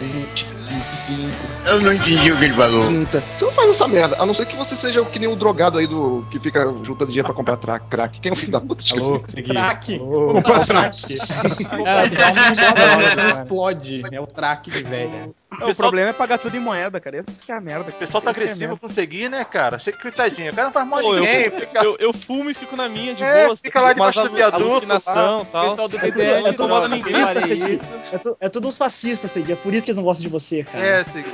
[0.00, 1.34] 20, 25,
[1.66, 2.86] Eu não entendi o que ele falou.
[2.86, 3.20] 30.
[3.36, 4.16] Você não faz essa merda.
[4.16, 6.24] A não ser que você seja que nem o drogado aí do.
[6.30, 8.20] que fica juntando dinheiro pra comprar tra- crack.
[8.20, 8.80] Quem é o filho da puta?
[8.80, 9.42] Segui.
[9.42, 9.98] Crack.
[9.98, 11.16] Comprar crack.
[11.18, 14.02] Cara, tem um explode.
[14.12, 15.30] É o traque de velha.
[15.50, 17.18] O problema é pagar tudo em moeda, cara.
[17.18, 17.90] Essa que é a merda.
[17.90, 19.78] O pessoal tá agressivo com seguir, né, cara?
[19.78, 20.52] Você coitadinho.
[20.52, 21.50] O cara não faz mal Pô, eu, ninguém.
[21.50, 21.84] Fica...
[21.84, 23.56] eu, eu fumo e fico na minha de É, boa.
[23.56, 25.70] fica lá debaixo do viaduto, Alucinação e tal.
[25.70, 27.24] pessoal do BDL é não, ninguém.
[27.24, 27.72] farei Segui.
[27.72, 27.84] isso.
[28.12, 29.52] É, tu, é tudo uns fascistas, Segui.
[29.52, 30.84] É por isso que eles não gostam de você, cara.
[30.84, 31.24] É, assim.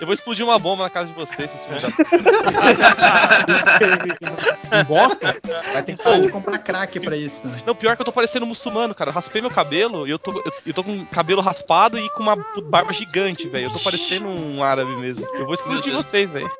[0.00, 1.88] Eu vou explodir uma bomba na casa de vocês, vocês filhos da
[4.80, 5.18] Em Boston?
[5.72, 7.48] Vai ter que parar de comprar crack pra isso.
[7.66, 9.10] Não, pior que eu tô parecendo muçulmano, cara.
[9.10, 12.08] Eu raspei meu cabelo e eu tô, eu, eu tô com o cabelo raspado e
[12.10, 13.66] com uma barba gigante, velho.
[13.66, 15.26] Eu tô parecendo um árabe mesmo.
[15.34, 16.50] Eu vou explodir vocês, velho.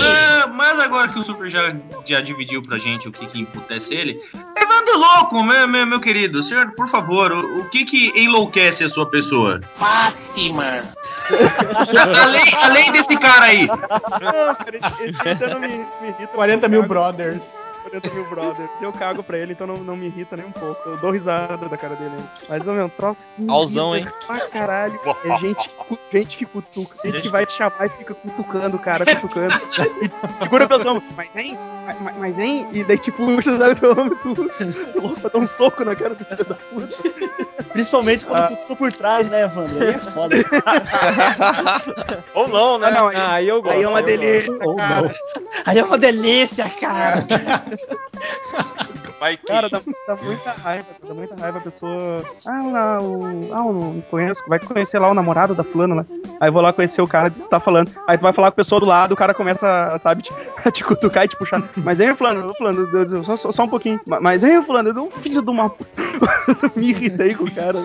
[0.00, 1.74] É, mas agora que o Super já,
[2.06, 4.20] já dividiu pra gente o que que emputece ele,
[4.56, 8.88] Evandro Louco, meu, meu, meu querido, senhor, por favor, o, o que que enlouquece a
[8.88, 9.60] sua pessoa?
[9.74, 10.82] Fátima.
[12.22, 13.66] além, além desse cara aí.
[13.66, 16.28] Não, cara, esse, não me, me irrita.
[16.28, 17.62] 40 mil brothers.
[17.82, 18.70] 40 mil brothers.
[18.80, 20.88] Eu cago pra ele, então não, não me irrita nem um pouco.
[20.88, 22.14] Eu dou risada da cara dele.
[22.48, 25.00] Mas, ô meu, um troço que Auzão, irrita Pra caralho.
[25.24, 25.70] É gente,
[26.12, 26.96] gente que cutuca.
[27.04, 29.54] Gente, que vai te chamar e fica cutucando o cara, cutucando.
[30.02, 31.04] e segura pelo ombro.
[31.16, 31.58] Mas hein?
[31.86, 32.68] Mas, mas hein?
[32.72, 35.38] E daí te puxa, sabe, teu ombro, tu.
[35.38, 37.63] Um soco na cara do filho da puta.
[37.74, 38.56] Principalmente quando Ah.
[38.68, 39.82] tu por trás, né, Evandro?
[39.82, 40.36] Aí é foda.
[42.32, 42.86] Ou não, né?
[42.86, 43.74] Ah, não, aí, Ah, aí eu gosto.
[43.76, 45.10] aí é uma delícia, Ou não.
[45.66, 47.26] Aí é uma delícia, cara.
[49.46, 52.22] Cara, dá, dá muita raiva, dá muita raiva a pessoa.
[52.46, 53.24] Ah, lá, o.
[53.52, 54.42] Ah, não conheço.
[54.48, 56.06] Vai conhecer lá o namorado da fulana, né?
[56.40, 57.90] Aí vou lá conhecer o cara que tá falando.
[58.06, 60.32] Aí tu vai falar com a pessoa do lado, o cara começa, sabe, te,
[60.64, 61.62] a te cutucar e te puxar.
[61.76, 64.00] Mas hein, fulano, fulano, Deus, só, só, um pouquinho.
[64.06, 65.72] Ma- Mas hein, fulano, eu um filho de uma.
[66.76, 67.78] me irritei com o cara.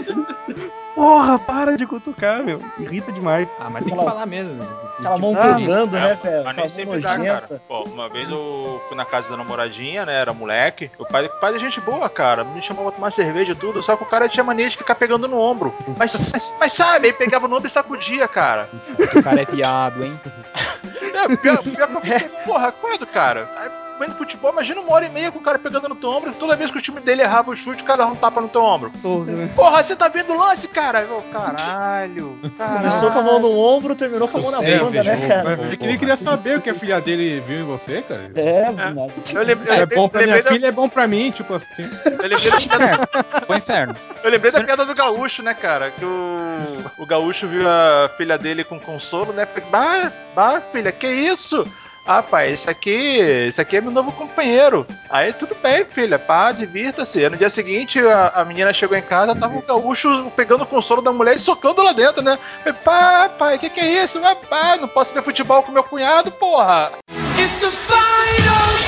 [0.96, 2.62] Porra, para de cutucar, meu.
[2.78, 3.56] Irrita demais.
[3.60, 4.62] Ah, mas tem que Aquela- falar mesmo.
[4.62, 6.44] Aquela Tipo, mão ah, pegando, É, né, velho?
[6.44, 7.62] Mas Aquela nem mão sempre dá, cara.
[7.68, 10.16] Pô, uma vez eu fui na casa da namoradinha, né?
[10.16, 10.92] Era moleque.
[10.98, 12.44] O pai, o pai é gente boa, cara.
[12.44, 13.82] Me chamava pra tomar cerveja e tudo.
[13.82, 15.74] Só que o cara tinha mania de ficar pegando no ombro.
[15.98, 18.68] Mas, mas, mas sabe, aí pegava no ombro e sacudia, cara.
[19.16, 20.20] O cara é viado, hein?
[21.12, 23.50] É, pior, pior que eu fiquei, porra, qual é do cara?
[23.58, 23.70] Aí,
[24.00, 26.32] vendo futebol, imagina uma hora e meia com o cara pegando no teu ombro.
[26.34, 28.48] Toda vez que o time dele errava o chute, o cara dava um tapa no
[28.48, 28.92] teu ombro.
[29.26, 29.50] Né?
[29.56, 31.02] Porra, você tá vendo o lance, cara?
[31.02, 32.40] Eu, caralho.
[32.58, 35.58] Começou com a mão no ombro, terminou com a mão na É, bunda, né, cara?
[35.58, 38.32] Mas ele queria saber o que a filha dele viu em você, cara.
[38.36, 39.08] É, nada.
[39.34, 41.90] Eu lembrei, eu É bom pra minha da, filha, é bom pra mim, tipo assim.
[42.06, 43.08] eu lembrei da piada,
[43.46, 43.96] Pro inferno.
[44.24, 45.92] eu lembrei da piada do gaúcho, né, cara?
[45.92, 49.46] Que o, o gaúcho viu a filha dele com consolo, né?
[49.46, 51.66] Falei, bah, bah, filha, que isso?
[52.12, 54.84] Ah, pai, esse aqui, esse aqui é meu novo companheiro.
[55.12, 57.30] Aí tudo bem, filha, pá, divirta-se.
[57.30, 61.04] No dia seguinte, a, a menina chegou em casa, tava o gaúcho pegando o consolo
[61.04, 62.36] da mulher e socando lá dentro, né?
[62.84, 64.20] Pá, pai, o que, que é isso?
[64.26, 66.94] Ah, pá, não posso ver futebol com meu cunhado, porra.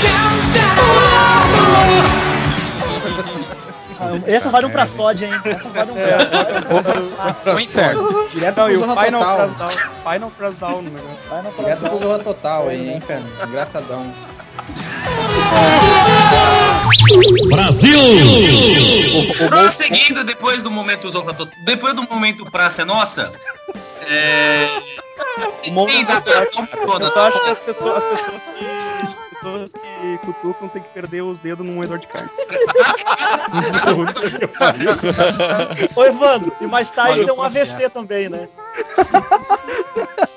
[0.03, 0.40] Ah,
[4.25, 5.33] Essa vale um pra sódia, hein?
[5.45, 6.61] Essa vale um pra sódia.
[7.55, 8.27] O inferno.
[8.29, 9.69] Direto pro o Zorra Final Total.
[9.69, 11.53] Final Cross Down no negócio.
[11.57, 11.99] Direto pro.
[11.99, 13.27] Zorra Total aí, hein, inferno.
[13.47, 14.13] Engraçadão.
[19.47, 23.31] Prosseguindo depois do momento Zorra Total, depois do momento Praça é Nossa,
[24.09, 24.67] é...
[27.27, 28.80] Acho que as pessoas, as pessoas que.
[29.41, 32.29] As pessoas que cutucam tem que perder os dedos num moedor de carne.
[35.95, 37.73] Ô, Evandro, e mais tarde Olha deu um processo.
[37.73, 38.47] AVC também, né?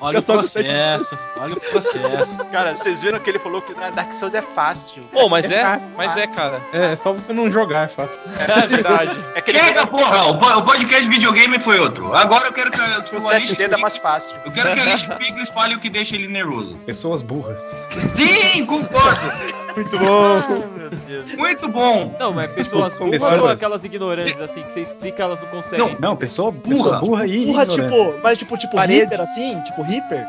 [0.00, 1.18] Olha o de- processo.
[1.36, 2.44] Olha o processo.
[2.50, 5.02] Cara, vocês viram que ele falou que Dark Souls é fácil.
[5.12, 6.60] Pô, mas é, mas é, cara.
[6.72, 8.18] É, só você não jogar, é fácil.
[8.38, 9.18] É verdade.
[9.34, 10.26] É que ele Chega, porra!
[10.26, 12.14] O, po- o podcast videogame foi outro.
[12.14, 12.78] Agora eu quero que,
[13.14, 14.36] o o 7 Alice dedos é mais fácil.
[14.44, 16.76] Eu quero que a Alice Pickles fale o que deixa ele nervoso.
[16.84, 17.58] Pessoas burras.
[18.16, 19.32] Sim, concordo!
[19.76, 20.42] Muito bom.
[21.06, 21.34] Deus.
[21.36, 22.14] Muito bom!
[22.20, 25.48] Não, mas pessoas Com- burras pessoas- ou aquelas ignorantes, assim, que você explica, elas não
[25.48, 25.96] conseguem.
[25.98, 26.62] Não, pessoa, Burra.
[26.76, 27.96] pessoa burra e Burra, ignorante.
[27.98, 28.98] tipo, mas tipo, tipo Parede.
[29.00, 29.60] Reaper, assim?
[29.62, 30.26] Tipo Reaper?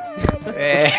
[0.55, 0.91] É.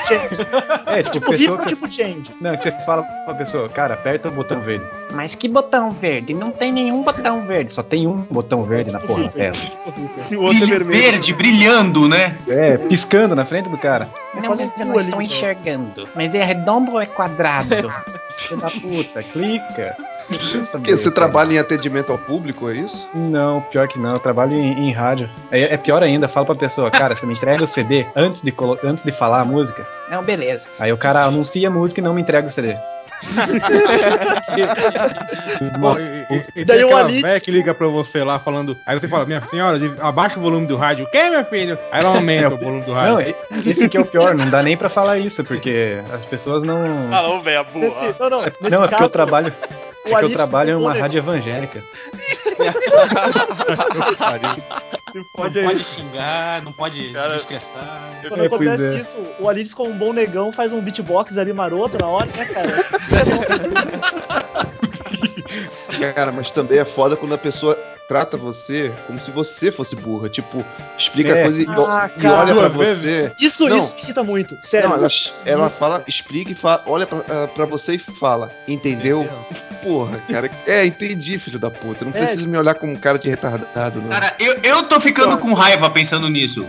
[0.87, 1.69] É, tipo, Tipo pessoa Reaper, que...
[1.69, 2.31] tipo Change.
[2.41, 4.85] Não, que você fala pra pessoa, cara, aperta o botão verde.
[5.13, 6.35] Mas que botão verde?
[6.35, 7.73] Não tem nenhum botão verde.
[7.73, 9.53] Só tem um botão verde na porra da tela.
[9.53, 9.85] Tipo.
[10.31, 11.03] E o outro é vermelho.
[11.03, 12.37] verde, brilhando, né?
[12.49, 14.09] É, piscando na frente do cara.
[14.35, 16.09] Não, mas eu não estou enxergando.
[16.15, 17.75] Mas é redondo ou é quadrado?
[18.37, 19.97] Filho da puta, clica.
[20.71, 23.09] Porque você trabalha em atendimento ao público, é isso?
[23.15, 25.29] Não, pior que não, eu trabalho em, em rádio.
[25.51, 28.55] É, é pior ainda, fala pra pessoa, cara, você me entrega o CD antes de,
[28.83, 29.87] antes de falar a música.
[30.11, 30.67] Não, beleza.
[30.79, 32.75] Aí o cara anuncia a música e não me entrega o CD.
[35.79, 35.97] Bom,
[36.55, 38.77] e, Daí o véia que liga pra você lá falando.
[38.87, 41.05] Aí você fala, minha senhora, abaixa o volume do rádio.
[41.05, 41.79] O que, meu filho?
[41.91, 43.35] Aí ela aumenta o volume do rádio.
[43.51, 46.65] Não, esse que é o pior, não dá nem pra falar isso, porque as pessoas
[46.65, 47.13] não.
[47.13, 47.85] Alô, velho, burra.
[47.85, 49.53] Nesse, não, não, nesse não, é porque eu caso, trabalho.
[50.07, 51.83] É que eu trabalho em uma rádio evangélica.
[55.15, 58.21] Não pode xingar, não pode Cara, estressar.
[58.29, 58.95] Quando É, acontece é.
[58.99, 62.45] isso, o Alides, como um bom negão, faz um beatbox ali maroto na hora, né,
[62.47, 62.85] cara?
[66.13, 70.29] Cara, mas também é foda quando a pessoa trata você como se você fosse burra.
[70.29, 70.65] Tipo,
[70.99, 71.41] explica É.
[71.41, 72.37] a coisa e, Ah, e cara.
[72.55, 73.33] olha pra você.
[73.41, 73.77] Isso, Não.
[73.79, 74.57] isso me irrita muito.
[74.61, 74.89] Sério.
[74.91, 75.09] Não, ela,
[75.47, 79.27] ela fala, explica e fala, olha pra, ah, pra você e fala, entendeu?
[79.83, 80.51] Porra, cara.
[80.67, 82.05] É, entendi, filho da puta.
[82.05, 82.19] Não É.
[82.19, 84.09] precisa me olhar como um cara de retardado, não.
[84.11, 86.67] Cara, eu, eu tô ficando com raiva pensando nisso.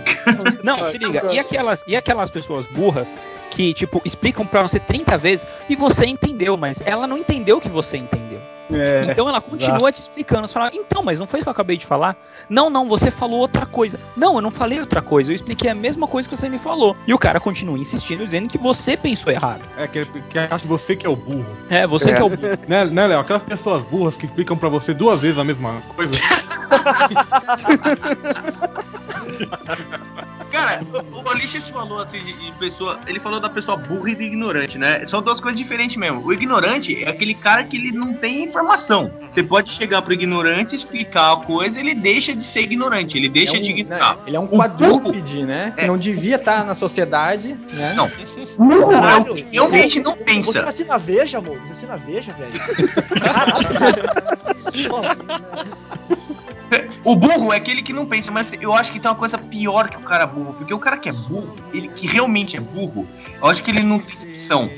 [0.63, 1.23] Não, se liga.
[1.31, 3.13] E aquelas, e aquelas pessoas burras
[3.51, 7.69] que, tipo, explicam pra você 30 vezes e você entendeu, mas ela não entendeu que
[7.69, 8.24] você entendeu.
[8.71, 10.47] É, então ela continua te explicando.
[10.47, 12.15] Você fala, então, mas não foi isso que eu acabei de falar?
[12.49, 13.99] Não, não, você falou outra coisa.
[14.15, 15.31] Não, eu não falei outra coisa.
[15.31, 16.95] Eu expliquei a mesma coisa que você me falou.
[17.05, 19.61] E o cara continua insistindo, dizendo que você pensou errado.
[19.77, 21.45] É, que, que acha que você que é o burro.
[21.69, 22.15] É, você É.
[22.15, 22.57] que é o burro.
[22.67, 23.19] Né, né, Léo?
[23.19, 26.13] Aquelas pessoas burras que explicam pra você duas vezes a mesma coisa.
[30.51, 32.99] Cara, o, o Alixis falou assim de, de pessoa.
[33.05, 35.05] Ele falou da pessoa burra e de ignorante, né?
[35.05, 36.25] São duas coisas diferentes mesmo.
[36.25, 39.11] O ignorante é aquele cara que ele não tem informação.
[39.31, 43.55] Você pode chegar pro ignorante, explicar a coisa, ele deixa de ser ignorante, ele deixa
[43.55, 44.17] É um- de né, ignorar.
[44.25, 45.73] ele é um quadrúpede, né?
[45.77, 47.93] Que não devia estar na sociedade, né?
[47.95, 48.07] Não.
[48.57, 50.63] Burro é o que realmente não Você pensa.
[50.69, 51.59] assina Veja, amor?
[51.65, 52.53] Você assina Veja, velho?
[57.03, 59.87] O burro é aquele que não pensa, mas eu acho que tem uma coisa pior
[59.87, 60.55] que o cara burro.
[60.55, 63.07] Porque o cara que é burro, ele que realmente é burro,
[63.39, 64.15] eu acho que ele não tem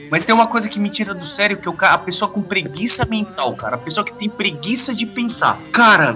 [0.09, 2.41] Mas tem uma coisa que me tira do sério, que é cara, a pessoa com
[2.41, 3.75] preguiça mental, cara.
[3.75, 5.59] A pessoa que tem preguiça de pensar.
[5.71, 6.15] Cara,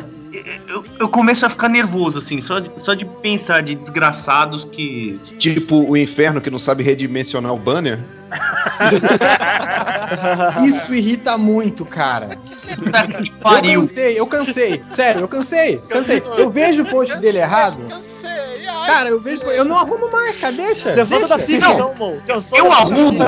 [0.67, 5.19] eu, eu começo a ficar nervoso, assim, só de, só de pensar de desgraçados que.
[5.37, 7.99] Tipo o inferno que não sabe redimensionar o banner.
[10.65, 12.37] Isso irrita muito, cara.
[13.41, 14.83] Eu cansei, eu cansei.
[14.89, 15.77] Sério, eu cansei.
[15.89, 16.23] Cansei.
[16.37, 17.77] Eu vejo o post dele errado.
[18.85, 19.41] Cara, eu vejo.
[19.43, 20.53] Eu não arrumo mais, cara.
[20.53, 20.93] Deixa.
[20.93, 21.67] Levanta da deixa.
[21.67, 21.73] Não.
[21.73, 22.21] então, amor.
[22.27, 23.23] Cansou Eu da arrumo,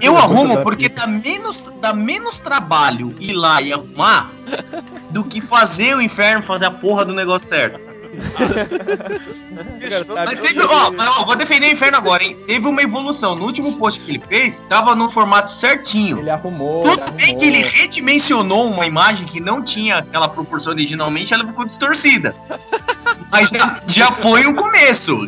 [0.00, 4.30] eu arrumo porque dá menos, dá menos trabalho ir lá e arrumar
[5.10, 7.93] do que fazer o inferno fazer a porra do negócio certo.
[10.14, 12.36] Mas teve, ó, ó, vou defender o inferno agora, hein?
[12.46, 13.34] Teve uma evolução.
[13.34, 16.18] No último post que ele fez, tava no formato certinho.
[16.18, 16.84] Ele arrumou.
[16.86, 17.40] ele Tudo bem arrumou.
[17.40, 22.34] que ele redimensionou uma imagem que não tinha aquela proporção originalmente, ela ficou distorcida.
[23.34, 25.26] Mas já, já foi o começo.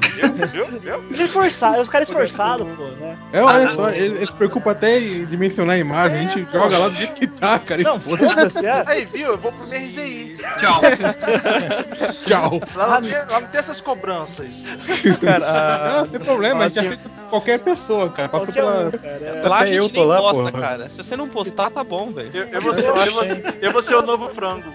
[1.11, 3.17] Eles esforçados, os caras esforçados, pô, né?
[3.33, 6.79] É, olha só, ele, ele se preocupa até em dimensionar a imagem, a gente joga
[6.79, 7.81] lá do jeito que tá, cara.
[7.81, 8.65] e Não, foda-se.
[8.65, 8.85] é.
[8.87, 9.27] Aí, viu?
[9.33, 10.37] Eu vou pro MRZI.
[10.61, 10.81] Tchau.
[12.27, 12.61] Tchau.
[12.77, 14.77] Lá não, tem, lá não tem essas cobranças.
[15.21, 18.29] Cara, Não, sem problema, a gente aceita qualquer pessoa, cara.
[18.29, 18.87] Passou Qualquer pela.
[18.87, 19.43] um, cara.
[19.45, 19.49] é.
[19.49, 20.63] Lá a Até eu gente tô nem lá, posta, porra.
[20.63, 20.89] cara.
[20.89, 22.31] Se você não postar, tá bom, velho.
[22.33, 24.73] Eu, eu vou ser, eu, vou ser, eu vou ser o novo frango.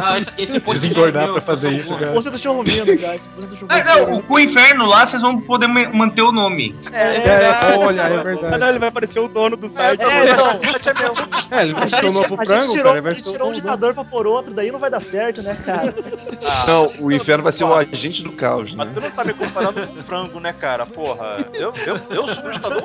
[0.00, 2.12] Ah, esse Desengordar é pra fazer isso, cara.
[2.12, 3.28] Você do churrumino, guys.
[3.36, 4.20] Você do Ah, churrumino.
[4.20, 6.74] não, o inferno lá vocês vão poder ma- manter o nome.
[6.92, 8.58] É, É, olha, é Ah, verdade.
[8.58, 10.02] não, ele vai aparecer o dono do site.
[10.02, 10.60] É, então,
[11.58, 13.10] É, ele a vai ser o novo frango, tirou, cara.
[13.12, 15.94] o tirou um ditador pra pôr outro, daí não vai dar certo, né, cara?
[16.66, 18.84] Não, o inferno vai ser o agente do caos, né?
[18.84, 20.84] Mas tu não tá me comparando com frango, né, cara?
[20.86, 22.82] Porra, eu, eu, eu sou um ditador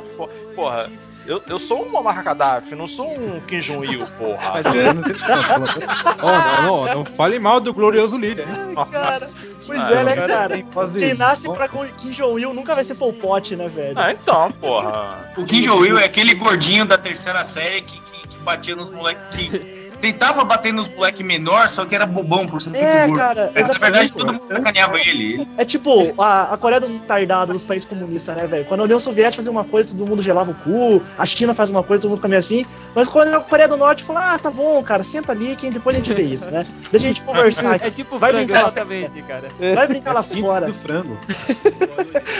[0.56, 0.90] Porra,
[1.30, 4.52] eu, eu sou um Muammar Gaddafi, não sou um Kim Jong-il, porra.
[4.54, 5.14] Mas é, não tem
[6.22, 8.76] Ó, não, não, não fale mal do glorioso líder, hein?
[8.92, 9.30] Cara,
[9.66, 11.18] pois Ah, é, né, cara, Quem isso.
[11.18, 13.94] nasce pra Kim Jong-il nunca vai ser Pol Pot, né, velho?
[13.98, 15.32] Ah, então, porra.
[15.38, 19.79] O Kim Jong-il é aquele gordinho da terceira série que, que, que batia nos moleques.
[20.02, 23.18] Tentava bater nos moleques menor, só que era bobão por ser É, muito gordo.
[23.20, 25.48] cara, Mas, na verdade, todo mundo sacaneava ele.
[25.58, 28.66] É tipo a, a Coreia do Tardado dos países comunistas, né, velho?
[28.66, 31.02] Quando a União Soviética fazia uma coisa, todo mundo gelava o cu.
[31.18, 32.66] A China faz uma coisa, todo mundo fica meio assim.
[32.96, 35.96] Mas quando a Coreia do Norte fala, ah, tá bom, cara, senta ali que depois
[35.96, 36.66] a gente vê isso, né?
[36.92, 37.88] Deixa a gente conversar aqui.
[37.88, 39.48] É tipo vai frango, brincar, exatamente, cara.
[39.76, 40.68] vai brincar lá fora.
[40.68, 41.18] do frango.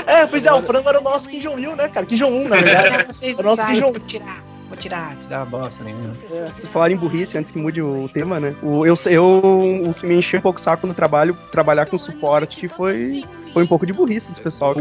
[0.06, 2.06] É, pois é, o frango era o nosso Kim Jong-il, né, cara?
[2.06, 2.88] Kim Jong-un, na verdade.
[3.22, 4.00] Era o nosso Kim Jong-un.
[4.70, 6.14] Vou tirar, tirar, bosta nenhuma.
[6.54, 8.56] Se falar em burrice, antes que mude o tema, né?
[8.62, 11.98] O, eu, eu, o que me encheu um pouco o saco no trabalho, trabalhar com
[11.98, 14.76] suporte, foi, foi um pouco de burrice desse pessoal.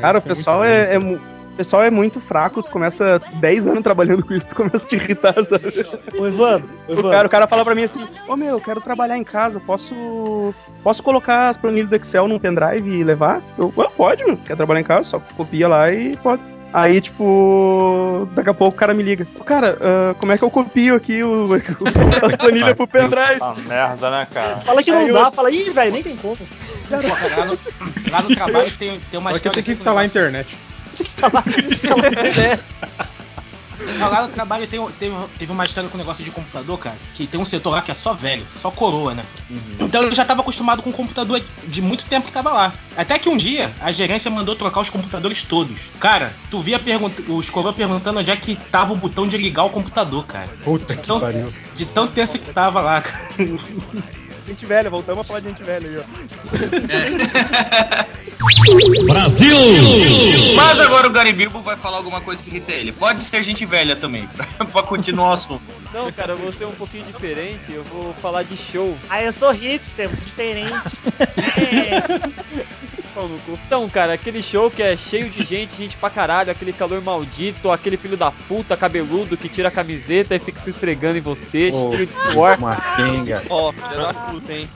[0.00, 1.16] Cara, o pessoal é, é mu-
[1.52, 4.88] o pessoal é muito fraco, tu começa 10 anos trabalhando com isso, tu começa a
[4.88, 5.86] te irritar, sabe?
[6.18, 7.10] Ô, Ivan, O Ivan.
[7.10, 10.54] cara, o cara fala pra mim assim, ô meu, eu quero trabalhar em casa, posso.
[10.82, 13.42] Posso colocar as planilhas do Excel num pendrive e levar?
[13.58, 14.36] Eu, "Ah, pode, meu.
[14.38, 16.40] quer trabalhar em casa, só copia lá e pode.
[16.72, 19.26] Aí, tipo, daqui a pouco o cara me liga.
[19.38, 21.44] "Ô, Cara, ah, como é que eu copio aqui o,
[22.24, 23.38] as planilhas pro pendrive?
[23.40, 24.58] Ah, merda, né, cara?
[24.60, 26.36] Fala que não Aí eu- dá, fala, ih, velho, nem tem como.
[26.90, 27.58] Lá, no,
[28.10, 29.54] lá no trabalho tem, tem uma que história.
[29.54, 30.56] tem que instalar a internet.
[33.98, 37.40] Lá no trabalho tem, tem, teve uma história com negócio de computador, cara, que tem
[37.40, 39.24] um setor lá que é só velho, só coroa, né?
[39.78, 42.72] Então eu já tava acostumado com o computador de muito tempo que tava lá.
[42.96, 45.76] Até que um dia a gerência mandou trocar os computadores todos.
[45.98, 46.80] Cara, tu via
[47.28, 50.48] os coroa perguntando onde é que tava o botão de ligar o computador, cara.
[50.64, 51.48] Puta que Então- pariu.
[51.74, 53.28] De tão tenso que tava lá, cara.
[54.50, 56.02] Gente velha, voltamos a falar de gente velha aí, ó.
[60.56, 62.90] Mas agora o Garibilbo vai falar alguma coisa que irrita ele.
[62.90, 64.28] Pode ser gente velha também,
[64.72, 65.62] pra, continuar o assunto.
[65.94, 67.70] Não, cara, eu vou ser um pouquinho diferente.
[67.70, 68.98] Eu vou falar de show.
[69.08, 70.70] Ah, eu sou hipster, diferente.
[73.14, 73.58] Pau no cu.
[73.66, 77.70] Então, cara, aquele show que é cheio de gente, gente pra caralho, aquele calor maldito,
[77.70, 81.70] aquele filho da puta cabeludo que tira a camiseta e fica se esfregando em você,
[81.74, 82.56] Ô, cheio de suor.
[82.58, 83.42] Uma pinga.
[83.50, 84.68] Ó, filha da puta, hein?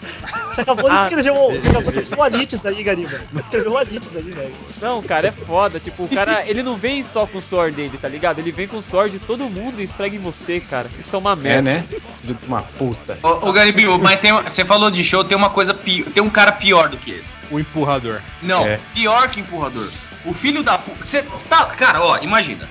[0.54, 3.20] Você acabou de Ah, escrever um, você acabou de escrever um Alites aí, Gariba.
[3.40, 4.54] Escreveu um Alites aí, velho.
[4.80, 5.78] Não, cara, é foda.
[5.80, 8.38] Tipo, o cara, ele não vem só com o suor dele, tá ligado?
[8.40, 10.88] Ele vem com o suor de todo mundo e esfrega em você, cara.
[10.98, 11.62] Isso é uma É, merda.
[11.62, 11.84] né?
[12.22, 13.18] De uma puta.
[13.22, 16.30] Ô, ô Garibilbo, mas tem, você falou de show, tem uma coisa pior, tem um
[16.30, 17.33] cara pior do que esse.
[17.50, 18.20] O empurrador.
[18.42, 18.78] Não, É.
[18.94, 19.88] pior que empurrador.
[20.24, 21.04] O filho da puta.
[21.50, 22.66] Tá, cara, ó, imagina.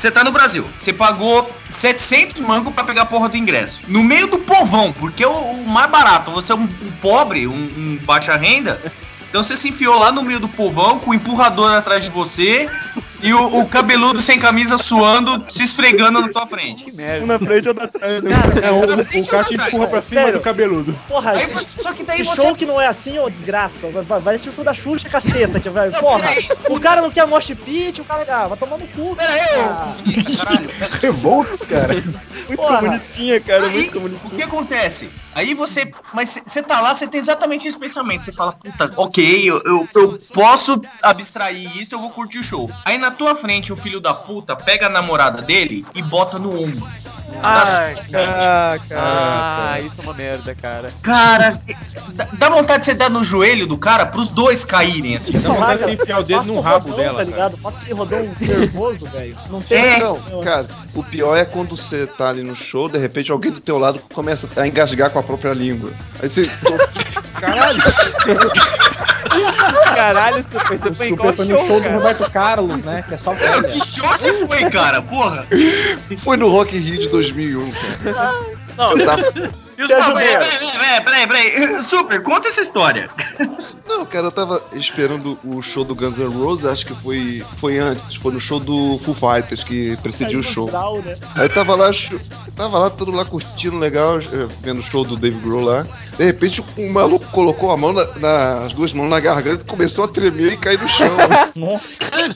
[0.00, 0.64] Você tá no Brasil.
[0.82, 1.50] Você pagou
[1.80, 3.76] 700 mangos pra pegar a porra do ingresso.
[3.88, 6.30] No meio do povão, porque é o, o mais barato.
[6.30, 8.80] Você é um, um pobre, um, um baixa renda.
[9.28, 12.70] Então você se enfiou lá no meio do povão com o empurrador atrás de você
[13.24, 16.84] e o, o cabeludo sem camisa suando, se esfregando na tua frente.
[16.84, 17.24] Que merda.
[17.24, 17.94] Um na frente e atrás.
[17.94, 18.32] né?
[18.62, 20.38] É, o, o cara te empurra pra cima Sério?
[20.38, 20.94] do cabeludo.
[21.08, 21.46] Porra, Aí,
[21.82, 23.88] só que daí que você show que não é assim, ô desgraça.
[23.88, 25.90] Vai, vai, assistir o show da Xuxa, caceta, que vai.
[25.90, 26.28] Porra,
[26.68, 28.24] o cara não quer mosh pit, o cara.
[28.28, 29.16] Ah, vai tomar no cu.
[29.16, 30.36] Pera aí, ô.
[30.36, 30.70] Caralho.
[31.00, 31.94] Revolto, cara.
[31.94, 32.78] Muito Porra.
[32.78, 34.36] comunistinha, cara, Aí, muito o comunistinha.
[34.36, 35.10] que acontece?
[35.34, 35.90] Aí você.
[36.12, 38.24] Mas você tá lá, você tem exatamente esse pensamento.
[38.24, 42.70] Você fala, puta, ok, eu, eu, eu posso abstrair isso, eu vou curtir o show.
[42.84, 46.50] Aí na tua frente, o filho da puta pega a namorada dele e bota no
[46.62, 46.86] ombro.
[47.42, 48.30] Ai, cara.
[48.30, 49.02] Ah, cara.
[49.74, 50.88] Ah, isso é uma merda, cara.
[51.02, 51.60] Cara,
[52.38, 55.32] dá- vontade de você dar no joelho do cara pros dois caírem assim.
[55.40, 57.10] Dá vontade de enfiar o dedo no rabo rodão, dela.
[57.10, 57.30] Tá cara.
[57.30, 57.58] ligado?
[57.58, 59.36] Passa aquele rodão nervoso, velho.
[59.50, 59.78] Não tem.
[59.78, 59.98] É.
[59.98, 63.60] Não, cara, o pior é quando você tá ali no show, de repente alguém do
[63.60, 65.90] teu lado começa a engasgar com a própria língua.
[66.22, 66.42] Aí você.
[67.40, 67.80] Caralho.
[69.94, 71.94] Caralho, super, você foi em Super qual foi no show, show do cara?
[71.96, 73.03] Roberto Carlos, né?
[73.08, 73.62] Que é só velha.
[73.74, 75.02] Que show que foi, cara?
[75.02, 75.44] Porra!
[76.22, 78.32] Foi no Rock in Rio de 2001, cara.
[78.76, 79.22] Não, Eu tava,
[79.76, 81.84] E os peraí, peraí, peraí.
[81.90, 83.08] Super, conta essa história.
[83.86, 87.78] Não, cara, eu tava esperando o show do Guns N' Roses, acho que foi, foi
[87.78, 90.70] antes, foi no show do Foo Fighters que precediu o show.
[91.04, 91.16] Né?
[91.34, 91.90] Aí tava lá,
[92.56, 94.18] tava lá, todo lá curtindo legal,
[94.62, 95.86] vendo o show do Dave Grohl lá.
[96.16, 99.66] De repente, um maluco colocou a mão na, na- as duas mãos na garganta e
[99.66, 101.10] começou a tremer e cair no chão.
[101.54, 101.98] Nossa.
[102.04, 102.34] Caralho,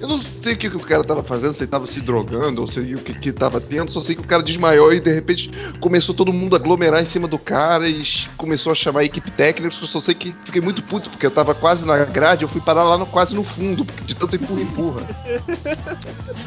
[0.00, 2.60] Eu não sei o que, que o cara tava fazendo, se ele tava se drogando
[2.62, 5.12] ou sei o que, que tava tendo, só sei que o cara desmaiou e de
[5.12, 8.02] repente começou todo mundo a aglomerar em cima do cara e
[8.36, 9.74] começou a chamar a equipe técnica.
[9.80, 12.60] Eu só sei que fiquei muito puto porque eu tava quase na grade, eu fui
[12.60, 15.00] parar lá no, quase no fundo, de tanto empurra empurra.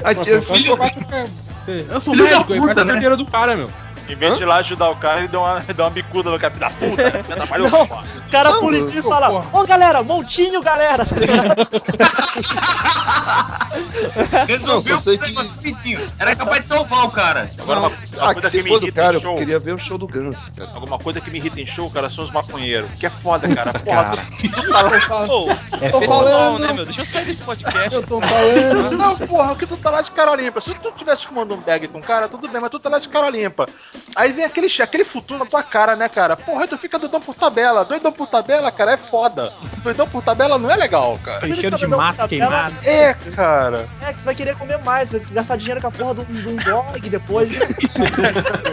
[0.04, 1.24] Aí, Nossa, eu eu, parte da-
[1.68, 2.92] eu sou Filho médico, eu puta, faço a né?
[2.94, 3.70] carteira do cara, meu.
[4.10, 6.40] Em vez de ir lá ajudar o cara, ele deu uma, deu uma bicuda no
[6.40, 7.24] cara, filho da puta, né?
[7.28, 7.84] Já trabalhou Não.
[7.84, 9.46] O cara Não, policia e fala.
[9.54, 11.06] Ô galera, montinho, galera!
[11.06, 11.16] Tá?
[14.48, 16.12] Resolveu sei o que- negócio bonitinho.
[16.20, 17.50] Era capaz de salvar o cara.
[17.60, 19.38] Agora, uma, uma Ah, coisa que que me irrita cara, em eu show.
[19.38, 20.70] queria ver o show do Guns, cara.
[20.74, 22.90] Alguma coisa que me irrita em show, cara, são os maconheiros.
[23.00, 23.74] Que é foda, cara.
[23.80, 24.22] Porra, Cara.
[25.28, 26.60] Pô, é Tô falando.
[26.60, 26.86] né, meu?
[26.86, 27.94] Deixa eu sair desse podcast.
[27.94, 28.28] Eu tô sabe?
[28.28, 28.98] falando.
[28.98, 30.60] Não, porra, que tu tá lá de cara limpa.
[30.62, 33.00] Se tu tivesse fumando um bag com o cara, tudo bem, mas tu tá lá
[33.00, 33.68] de cara limpa.
[34.16, 36.36] Aí vem aquele, aquele futuro na tua cara, né, cara?
[36.36, 37.84] Porra, tu fica doidão por tabela.
[37.86, 39.52] Doidão por tabela, cara, é foda.
[39.84, 41.38] Doidão por tabela não é legal, cara.
[41.38, 42.76] Aquele cheiro de mato queimado.
[42.84, 43.88] É, cara.
[44.02, 46.48] É que você vai querer comer mais, você vai gastar dinheiro com a porra de
[46.48, 47.52] um, dog depois.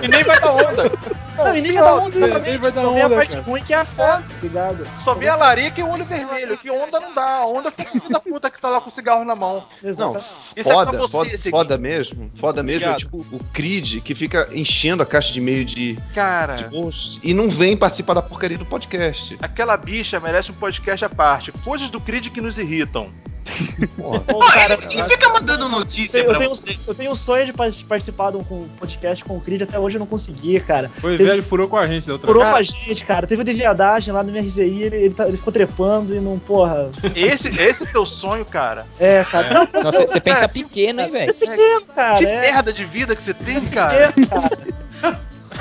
[0.02, 0.92] E nem vai dar onda.
[1.36, 2.58] Não, e nem vai dar onda, nem exatamente.
[2.58, 3.42] vai dar Só vem a onda, parte cara.
[3.42, 4.74] ruim que é a foda, tá?
[4.98, 6.58] Só vê a larica e o olho vermelho.
[6.58, 7.38] Que onda não dá.
[7.38, 9.64] A onda fica filho da puta que tá lá com o cigarro na mão.
[9.82, 10.24] Não, Exato.
[10.56, 12.30] Isso é foda, pra você, foda, foda mesmo.
[12.40, 16.56] Foda mesmo é tipo o Creed que fica enchendo a caixa de e-mail de, Cara,
[16.56, 19.36] de bolsos e não vem participar da porcaria do podcast.
[19.40, 21.52] aquela bicha merece um podcast à parte.
[21.52, 23.10] Coisas do Creed que nos irritam.
[23.96, 24.20] Porra.
[24.20, 26.76] Pô, cara, ele, ele fica mandando notícia eu pra tenho, você.
[26.86, 28.44] eu tenho um sonho de par- participar de um
[28.78, 30.90] podcast com o Creed, até hoje eu não consegui, cara.
[31.00, 32.50] Foi Teve- velho, furou com a gente Furou vez.
[32.50, 33.26] com a gente, cara.
[33.26, 36.38] Teve o de viadagem lá no MRZI, ele, ele, tá- ele ficou trepando e não,
[36.38, 36.90] porra.
[37.16, 38.86] Esse, esse teu sonho, cara.
[39.00, 39.54] É, cara.
[39.54, 41.26] Não, Nossa, você você pensa pequeno, hein, velho?
[41.26, 42.18] Mas pequeno, cara.
[42.18, 44.12] Que é, merda de vida que você tem, cara.
[44.12, 44.58] pequeno, cara.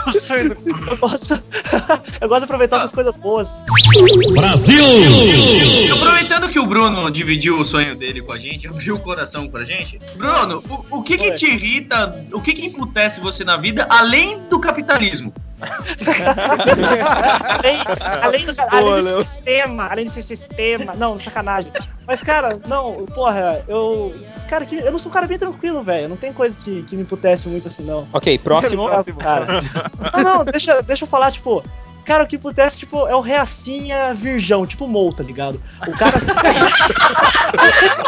[0.11, 0.55] O sonho do.
[0.89, 1.33] Eu gosto,
[2.21, 3.61] eu gosto de aproveitar essas coisas boas.
[5.93, 9.65] Aproveitando que o Bruno dividiu o sonho dele com a gente, abriu o coração pra
[9.65, 9.99] gente.
[10.15, 14.39] Bruno, o, o que que te irrita, o que que emputece você na vida, além
[14.49, 15.33] do capitalismo?
[17.57, 17.79] Além,
[18.21, 20.93] além, do, além desse sistema, além desse sistema.
[20.93, 21.71] Não, sacanagem.
[22.05, 24.13] Mas, cara, não, porra, eu.
[24.47, 26.07] Cara, que, eu não sou um cara bem tranquilo, velho.
[26.07, 28.07] Não tem coisa que, que me emputece muito assim, não.
[28.13, 28.87] Ok, próximo.
[29.17, 29.61] Cara.
[30.13, 31.63] Não, não, deixa, deixa eu falar, tipo.
[32.07, 35.61] Cara, o que pudesse, tipo, é o reacinha virgão, tipo Mou, tá ligado?
[35.85, 36.15] O cara.
[37.83, 38.01] Esse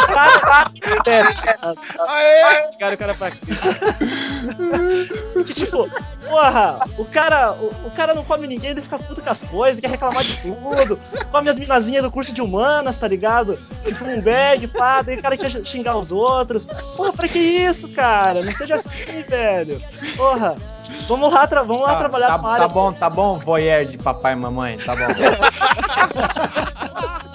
[0.96, 1.76] pudesse, cara.
[2.08, 2.78] Aê!
[2.80, 3.32] Cara, o cara pra
[5.46, 5.90] Que, tipo,
[6.30, 9.82] porra, o cara, o, o cara não come ninguém, ele fica puto com as coisas,
[9.82, 10.98] quer reclamar de tudo,
[11.30, 13.60] come as minazinhas do curso de humanas, tá ligado?
[13.84, 16.66] Tipo, um bag, pá, daí o cara quer xingar os outros.
[16.96, 18.42] Porra, pra que isso, cara?
[18.44, 19.84] Não seja assim, velho.
[20.16, 20.56] Porra,
[21.08, 22.68] vamos lá, tra vamos lá Tá, trabalhar tá, área.
[22.68, 25.08] tá bom, tá bom, voyeur de papai e mamãe, tá bom.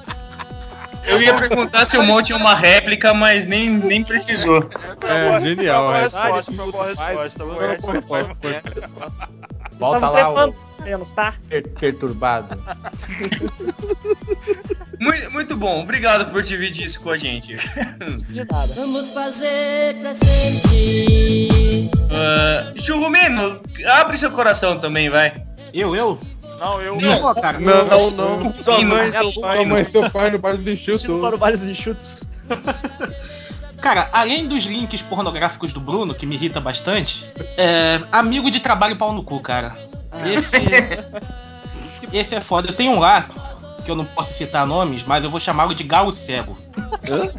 [1.07, 4.66] Eu ia perguntar se o Mon tinha uma réplica, mas nem, nem precisou.
[5.02, 6.02] É, genial, Boa é.
[6.02, 7.44] resposta, foi uma boa resposta.
[7.44, 8.90] Boa Foi, foi, foi, resposta.
[9.72, 10.48] Volta lá,
[10.82, 11.34] menos, tá?
[11.48, 12.59] per- perturbado.
[15.01, 17.57] Muito, muito bom, obrigado por dividir isso com a gente.
[18.28, 18.72] De nada.
[18.74, 21.90] Vamos fazer pra sempre.
[22.11, 25.34] Uh, Churrumino, abre seu coração também, vai.
[25.72, 26.20] Eu, eu?
[26.61, 26.97] Não, eu.
[27.20, 28.55] Pô, cara, Não, eu- não, não.
[28.55, 29.64] Sua mãe, seu pai.
[29.64, 31.20] mãe seu pai no bar do Estilo enxuto.
[31.20, 32.24] para vários enxutos.
[33.80, 37.24] Cara, além dos links pornográficos do Bruno, que me irrita bastante,
[37.59, 39.76] é, amigo de trabalho pau no cu, cara.
[40.24, 40.57] Esse,
[42.12, 42.68] esse é foda.
[42.68, 43.28] Eu tenho um lá,
[43.85, 46.57] que eu não posso citar nomes, mas eu vou chamá-lo de galo cego.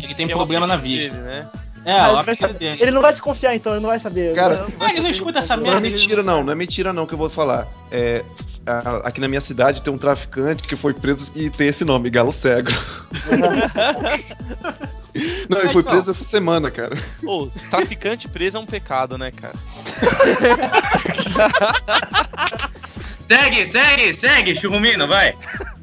[0.01, 1.11] Ele tem é problema na vista.
[1.13, 1.49] dele, né?
[1.87, 2.23] É, Ah,
[2.59, 4.33] ele, ele não vai desconfiar, então, ele não vai saber.
[4.33, 5.81] Cara, Ele vai Ah, ele não escuta essa Não é merda.
[5.81, 7.67] mentira, não, não é mentira, não, que eu vou falar.
[7.91, 8.23] É,
[8.65, 12.09] a- aqui na minha cidade tem um traficante que foi preso e tem esse nome,
[12.09, 12.71] Galo Cego.
[15.49, 16.97] Não, ele foi preso essa semana, cara.
[17.23, 19.55] Ô, traficante preso é um pecado, né, cara?
[23.27, 25.33] Segue, segue, segue, Churrumino, vai.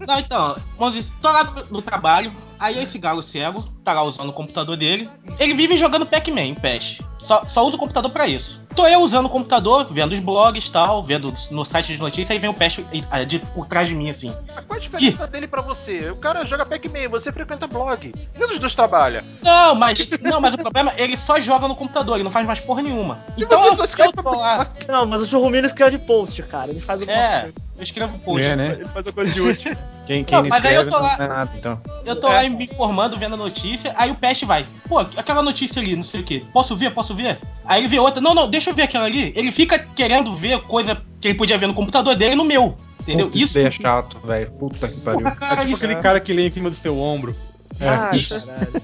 [0.06, 4.28] Não, então, vamos dizer, tô lá no, trabalho, aí esse galo cego tá lá usando
[4.28, 5.10] o computador dele.
[5.40, 6.98] Ele vive jogando Pac-Man em PES.
[7.18, 8.60] Só, só usa o computador pra isso.
[8.72, 12.30] Tô eu usando o computador, vendo os blogs e tal, vendo no site de notícias,
[12.30, 14.34] aí vem o Pest eh, de, por trás de mim, assim.
[14.54, 16.10] Mas qual a diferença dele pra você?
[16.10, 18.12] O cara joga Pac-Man, você frequenta blog.
[18.34, 19.24] Nenhum dos dois trabalha.
[19.42, 22.46] Não, mas, não, mas o problema é ele só joga no computador, ele não faz
[22.46, 23.18] mais porra nenhuma.
[23.36, 24.68] Então você eu, só escreve eu tô lá.
[24.88, 26.70] Não, mas o Churrumino escreve post, cara.
[26.70, 27.54] Ele faz alguma É, coisa.
[27.82, 28.42] Eu escrevo post.
[28.46, 28.72] É, né?
[28.72, 29.76] Ele faz uma coisa de útil.
[30.04, 31.80] Quem, quem Não, não, mas aí escreve eu tô não lá- é nada, então.
[32.04, 34.66] Eu tô lá me informando, vendo a notícia, aí o Pest vai.
[34.88, 36.42] Pô, aquela notícia ali, não sei o quê.
[36.52, 36.90] Posso ver?
[36.92, 37.38] Posso ver?
[37.64, 38.20] Aí ele vê outra.
[38.20, 39.32] Não, não, deixa eu ver aquela ali.
[39.36, 42.76] Ele fica querendo ver coisa que ele podia ver no computador dele no meu.
[43.00, 43.26] Entendeu?
[43.26, 43.58] Puta, Isso.
[43.58, 44.50] isso é chato, velho.
[44.52, 45.20] Puta que pariu.
[45.32, 47.34] cara, é tipo isso aquele é- cara que lê em cima do seu ombro.
[47.80, 48.46] Ah, Isso.
[48.46, 48.82] caralho.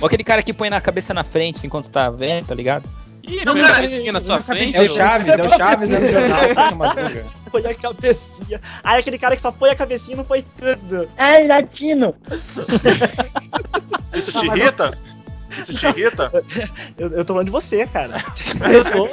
[0.00, 2.84] Ou aquele cara que põe na cabeça na frente enquanto tá vendo, tá ligado?
[3.26, 4.76] Ih, Não, põe a cara, cabecinha na sua frente.
[4.76, 7.26] É o Chaves, é o Chaves né, jornal essa madruga.
[7.50, 8.60] Põe a cabecinha.
[8.82, 11.08] Aí aquele cara que só põe a cabecinha e não põe tudo.
[11.16, 12.14] Ai, latino.
[14.12, 14.96] Isso te irrita?
[15.60, 16.30] Isso te irrita?
[16.96, 18.10] Eu, eu tô falando de você, cara.
[18.72, 19.08] Eu sou.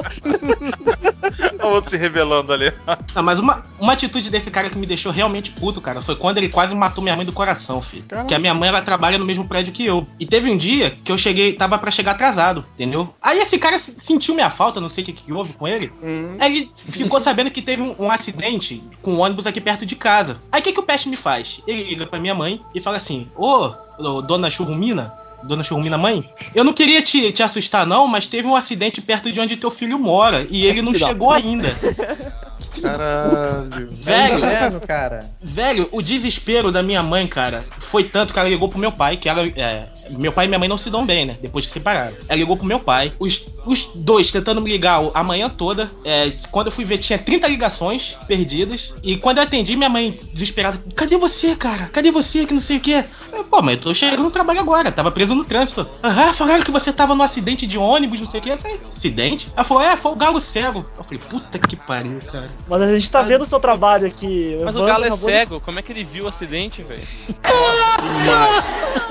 [1.64, 2.72] O outro se revelando ali.
[3.16, 6.38] Não, mas uma, uma atitude desse cara que me deixou realmente puto, cara, foi quando
[6.38, 8.04] ele quase matou minha mãe do coração, filho.
[8.28, 10.06] Que a minha mãe, ela trabalha no mesmo prédio que eu.
[10.20, 13.14] E teve um dia que eu cheguei, tava pra chegar atrasado, entendeu?
[13.22, 15.92] Aí esse cara se- sentiu minha falta, não sei o que, que houve com ele.
[16.39, 19.96] Aí ele ficou sabendo que teve um, um acidente com um ônibus aqui perto de
[19.96, 20.38] casa.
[20.52, 21.62] Aí o que, que o Peste me faz?
[21.68, 25.14] Ele liga pra minha mãe e fala assim: Ô, ô, dona Churrumina,
[25.44, 26.24] Dona Churrumina mãe,
[26.54, 29.72] eu não queria te, te assustar, não, mas teve um acidente perto de onde teu
[29.72, 31.70] filho mora e ele não chegou ainda.
[32.82, 33.89] Caralho.
[33.91, 35.32] Velho, Inferno, cara.
[35.41, 39.18] Velho, o desespero da minha mãe, cara, foi tanto que ela ligou pro meu pai,
[39.18, 39.45] que ela.
[39.47, 41.38] é, meu pai e minha mãe não se dão bem, né?
[41.41, 42.14] Depois que se separaram.
[42.28, 45.91] Ela ligou pro meu pai, os, os dois tentando me ligar a manhã toda.
[46.03, 48.93] é, quando eu fui ver, tinha 30 ligações perdidas.
[49.03, 51.88] E quando eu atendi, minha mãe, desesperada, cadê você, cara?
[51.88, 52.45] Cadê você?
[52.45, 53.05] Que não sei o quê.
[53.32, 55.88] Eu, Pô, mas eu tô chegando no trabalho agora, tava preso no trânsito.
[56.01, 58.51] Ah, falaram que você tava no acidente de ônibus, não sei o quê.
[58.51, 59.51] Eu falei, acidente?
[59.55, 60.86] Ela falou, é, foi o galo cego.
[60.97, 62.49] Eu falei, puta que pariu, cara.
[62.68, 64.58] Mas a gente tá vendo o seu trabalho aqui.
[64.64, 67.02] Mas o galo é acabou de- cego, como é que ele viu o acidente, velho?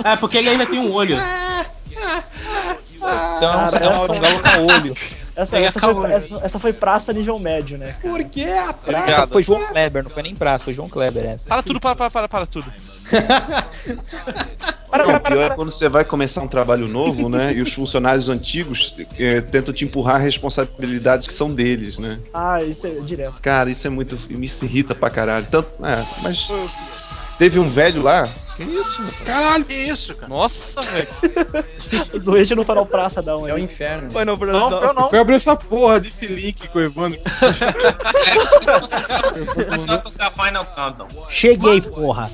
[0.04, 1.16] É, porque ele ainda tem um olho.
[2.96, 4.96] Então, Cara, você tá essa- um galo com olho.
[5.36, 7.96] Essa, essa, foi, essa, essa foi praça nível médio, né?
[8.00, 8.14] cara?
[8.14, 9.10] Por que a praça?
[9.10, 11.48] Essa foi João Kleber, não foi nem praça, foi João Kleber essa.
[11.50, 12.72] Para tudo, para, para, para, para tudo.
[14.90, 15.56] Para, para, o para, pior é para.
[15.56, 17.54] quando você vai começar um trabalho novo, né?
[17.54, 22.18] E os funcionários antigos eh, tentam te empurrar responsabilidades que são deles, né?
[22.34, 23.40] Ah, isso é direto.
[23.40, 24.18] Cara, isso é muito.
[24.30, 25.46] Me irrita pra caralho.
[25.50, 26.48] Tanto, é, mas.
[27.40, 28.28] Teve um velho lá.
[28.54, 29.24] Que isso, rapaz?
[29.24, 30.28] Caralho, que isso, cara?
[30.28, 31.08] Nossa, velho.
[32.20, 34.10] Zoete no farol praça dá um É o inferno.
[34.10, 35.08] Foi no Não, eu não.
[35.08, 37.18] Foi abrir essa porra desse link com o Evandro.
[41.30, 42.28] Cheguei, porra.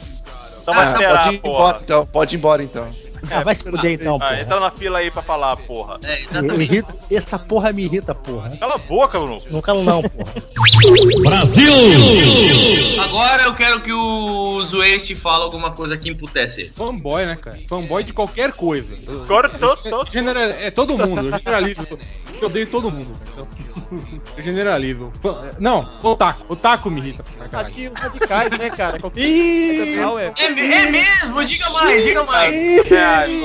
[0.62, 1.54] Então vai Ah, esperar, pode ir porra.
[1.54, 2.06] embora então.
[2.06, 2.88] Pode ir embora então.
[3.30, 5.98] Ah, vai se fuder então, Ah, entra na fila aí pra falar, porra.
[6.04, 6.22] É,
[6.62, 8.56] irrita- Essa porra me irrita, porra.
[8.58, 9.38] Cala a boca, Bruno.
[9.50, 10.32] Não calo não, porra.
[13.02, 16.64] Agora eu quero que o Zueste fale alguma coisa que emputece.
[16.70, 17.58] Fanboy, né, cara?
[17.68, 18.86] Fanboy de qualquer coisa.
[19.08, 19.50] Agora
[20.10, 21.86] Genera- é todo mundo, eu generalizo.
[22.40, 23.10] Eu odeio todo mundo.
[23.32, 23.46] Então,
[24.38, 25.12] generalizo.
[25.58, 26.44] Não, otaku.
[26.52, 27.24] Otaku me irrita.
[27.36, 27.58] caralho.
[27.58, 28.98] Acho que os radicais, né, cara?
[28.98, 29.98] Qualquer Ih!
[30.18, 30.32] é.
[30.38, 31.44] É, é mesmo?
[31.44, 32.54] Diga mais, diga mais.
[32.54, 32.80] Ih,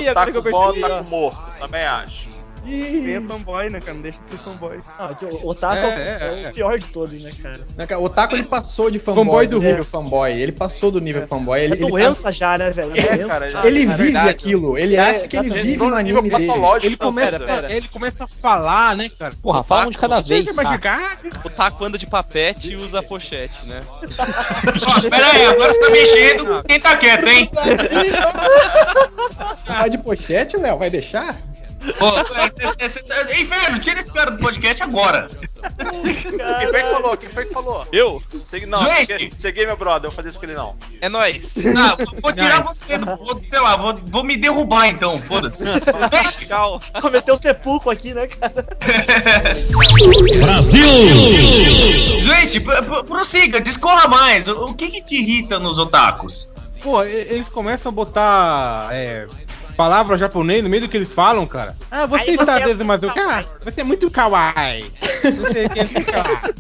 [0.08, 0.98] O agora que eu taco bom, percebi, ó.
[0.98, 1.60] taco morto.
[1.60, 2.30] Também acho.
[2.64, 3.94] Tem a fanboy, né, cara?
[3.96, 4.80] Não deixa de ser fanboy.
[5.00, 6.00] Ah, o Otaku é, É, o-
[6.36, 6.50] é, é é.
[6.50, 7.62] o pior de todos, né, cara?
[7.76, 10.32] Né, cara, O Taco ele passou de fanboy, Fanboy do nível fanboy.
[10.32, 11.60] Ele passou do nível fanboy.
[11.60, 12.96] Ele, É ele tá- doença já, né, velho?
[12.96, 13.28] É É, doença.
[13.28, 14.30] cara, já- ele é vive verdade.
[14.30, 14.78] aquilo.
[14.78, 16.44] Ele É, acha que ele vive no anime dele.
[16.84, 17.74] Ele Não, começa, pera, pera.
[17.74, 19.34] ele começa a falar, né, cara?
[19.42, 20.62] Porra, fala um de cada vez, Você?
[21.44, 23.82] O taco anda de papete e usa pochete, né?
[24.02, 26.64] Ó, pera aí, agora tá mexendo.
[26.68, 27.50] Quem tá quieto, hein?
[29.68, 30.78] Vai de pochete, Léo?
[30.78, 31.38] Vai deixar?
[31.84, 35.30] É, é, é, Inferno, tira esse cara do podcast agora.
[35.78, 36.14] Quem
[36.70, 37.18] foi que falou?
[37.18, 37.88] Quem foi que falou?
[37.92, 38.22] Eu?
[38.48, 39.32] Segui, não, Gente!
[39.38, 40.76] segui, meu brother, eu vou fazer isso com ele não.
[41.02, 41.56] É nóis.
[41.76, 45.64] Ah, vou tirar você, do- vou, sei lá, vou, vou me derrubar então, foda-se.
[46.46, 46.82] Tchau.
[47.02, 48.66] Cometeu sepulcro aqui, né, cara?
[52.22, 54.48] Gente, pro- pro- prossiga, discorra mais.
[54.48, 56.48] O, o que que te irrita nos otakus?
[56.82, 59.28] Pô, eles começam a botar é,
[59.82, 61.76] palavras japonês no meio do que eles falam, cara.
[61.90, 63.48] Ah, você está você é desde mais o cara?
[63.66, 64.92] Você é muito kawaii.
[65.24, 66.54] Não sei o que é muito kawaii.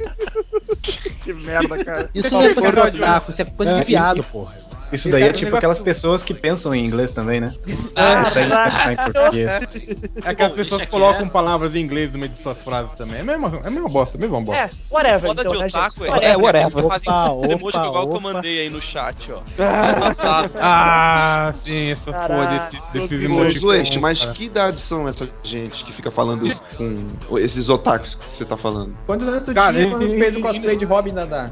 [1.23, 2.09] Que merda, cara.
[2.15, 4.55] Isso não é coisa de otaku, isso é coisa de viado, porra.
[4.91, 7.53] Isso daí é tipo aquelas pessoas que pensam em inglês também, né?
[7.95, 9.49] Ah, conseguem pensar em português.
[10.23, 11.31] É que as Bom, pessoas deixa colocam quieto.
[11.31, 13.17] palavras em inglês no meio de suas frases também.
[13.17, 14.61] É a mesma, é a mesma bosta, é a mesma bosta.
[14.61, 15.19] É, whatever.
[15.21, 16.23] Foda então, de né, otaku gente?
[16.23, 16.77] é, É, whatever.
[16.77, 18.33] Eles fazem Opa, um emoji opa, igual que eu opa.
[18.33, 19.39] mandei aí no chat, ó.
[19.99, 20.51] Passada.
[20.61, 23.59] Ah, sim, essa porra desse, emoticons.
[23.59, 28.45] Zueste, mas que idade são essa gente que fica falando com esses otakus que você
[28.45, 28.95] tá falando?
[29.05, 31.51] Quantos anos tu tinha quando tu fez o cosplay de Robin da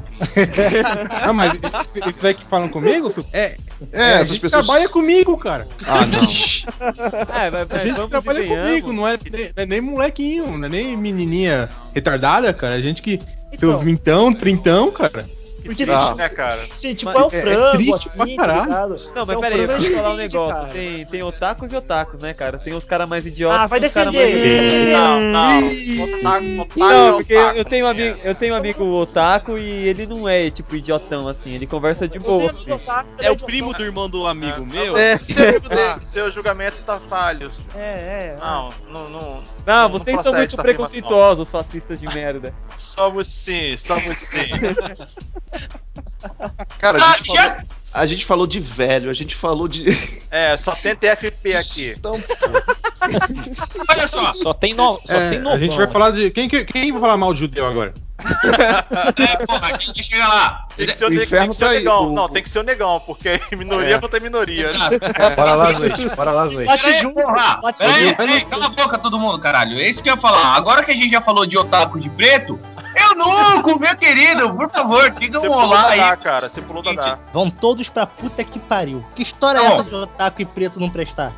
[1.22, 3.12] Ah, mas isso- aí que falam comigo?
[3.32, 3.56] É,
[3.92, 4.66] É, a essas gente pessoas.
[4.66, 5.66] trabalha comigo, cara.
[5.86, 6.20] Ah, não.
[7.34, 9.80] É, vai, A vai, gente vamos e trabalha comigo, não é, nem- não é nem
[9.80, 12.74] molequinho, não é nem menininha retardada, cara.
[12.74, 13.20] A gente que.
[13.52, 13.70] Então.
[13.70, 15.28] Seus vintão, trintão, cara.
[15.64, 16.66] Porque Ah, se, né, cara?
[16.70, 18.66] se tipo Mas é o é- é frango, triste pra assim, tá?
[19.14, 20.60] Não, mas é um pera aí, eu falar um negócio.
[20.62, 20.72] cara.
[20.72, 22.58] Tem, tem otakus e otakus, né, cara?
[22.58, 24.26] Tem os caras mais idiotas Ah, vai e os caras mais...
[24.34, 24.92] defender.
[24.92, 25.58] Não, não.
[25.60, 27.58] Otaku, otaku Não, é porque eu, otaku.
[27.58, 31.28] eu tenho um amigo, eu tenho um amigo otaku e ele não é tipo idiotão
[31.28, 32.54] assim, ele conversa de boa.
[33.18, 34.96] É o primo do irmão do amigo É, meu?
[34.96, 35.18] é.
[35.18, 35.98] Seu, amigo dele, Ah.
[36.02, 37.50] seu julgamento tá falho.
[37.76, 37.80] É,
[38.34, 38.36] é.
[38.40, 39.42] Não, não, não.
[39.66, 42.54] Não, vocês são muito preconceituosos, fascistas de merda.
[42.76, 44.40] Somos sim, somos sim.
[46.78, 47.56] Cara, Ah, a gente, falou,
[47.92, 50.20] a gente falou de velho, a gente falou de.
[50.30, 51.94] É, só tem TFP aqui.
[53.00, 53.18] Então,
[53.88, 54.32] Olha só.
[54.34, 56.30] Só tem no, só É, tem a gente vai falar de.
[56.30, 57.94] Quem, que- quem vai falar mal de judeu agora?
[58.22, 60.66] É, porra, a gente chega lá.
[60.76, 62.08] Tem que ser o, tem que ser o tá negão.
[62.08, 63.98] o- Não, tem que ser o negão, porque é minoria É.
[63.98, 64.70] contra minoria.
[65.34, 66.08] Bora lá, Zuete.
[66.14, 66.66] Bora lá, Zuete.
[66.66, 67.56] Bate junto, porra.
[67.62, 68.16] bate Peraí, junto.
[68.18, 69.78] peraí, cala a boca todo mundo, caralho.
[69.78, 70.54] É isso que eu ia falar.
[70.54, 72.60] Agora que a gente já falou de otaku de preto,
[72.96, 75.98] eu nunca, meu querido, por favor, diga um olá aí.
[76.00, 76.48] Dá, cara.
[76.48, 77.18] Você pulou da Dá.
[77.32, 79.04] Vão todos pra puta que pariu.
[79.14, 79.74] Que história é Não.
[79.76, 81.32] essa de otaku e preto não prestar?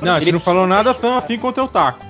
[0.00, 2.00] Não, a gente não falou nada tão assim quanto eu taco.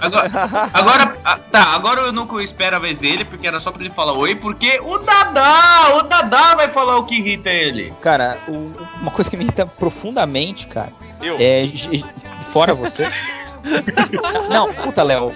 [0.00, 0.30] Agora,
[0.72, 3.92] agora, ah, tá, agora eu nunca espero a vez dele, porque era só pra ele
[3.92, 7.92] falar oi, porque o Dadá, o Dadá vai falar o que irrita ele.
[8.00, 11.36] Cara, o- uma coisa que me irrita profundamente, cara, Eu?
[11.38, 11.64] é.
[12.52, 13.04] Fora você.
[14.50, 15.32] Não, puta, Léo.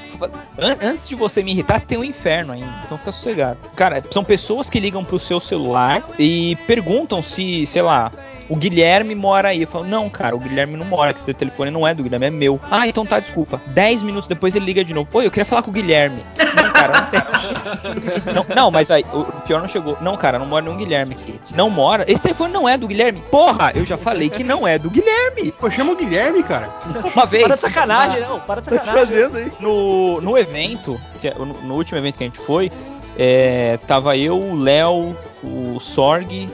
[0.59, 2.83] an- Antes de você me irritar, tem o inferno ainda.
[2.85, 3.59] Então fica sossegado.
[3.75, 8.11] Cara, são pessoas que ligam pro seu celular e perguntam se, sei lá.
[8.49, 9.63] O Guilherme mora aí.
[9.63, 12.27] Eu falo, não, cara, o Guilherme não mora, que esse telefone não é do Guilherme,
[12.27, 12.61] é meu.
[12.71, 13.61] Ah, então tá, desculpa.
[13.67, 15.11] Dez minutos depois ele liga de novo.
[15.13, 16.25] Oi, eu queria falar com o Guilherme.
[16.55, 18.33] Não, cara, não tem.
[18.33, 19.99] Não, não, mas aí, o pior não chegou.
[20.01, 21.41] Não, cara, não mora nenhum Guilherme aqui.
[21.57, 22.05] Não mora.
[22.07, 23.21] Esse telefone não é do Guilherme.
[23.33, 25.51] Porra, eu já falei que não é do Guilherme.
[25.51, 26.69] Pô, chama o Guilherme, cara.
[27.15, 27.49] Uma vez.
[27.49, 28.41] Para de não.
[28.41, 29.53] Para de Tá sacanagem.
[29.61, 32.71] No, no evento, é- no, último evento que a gente foi,
[33.19, 36.49] é, tava eu, o Léo, o Sorg.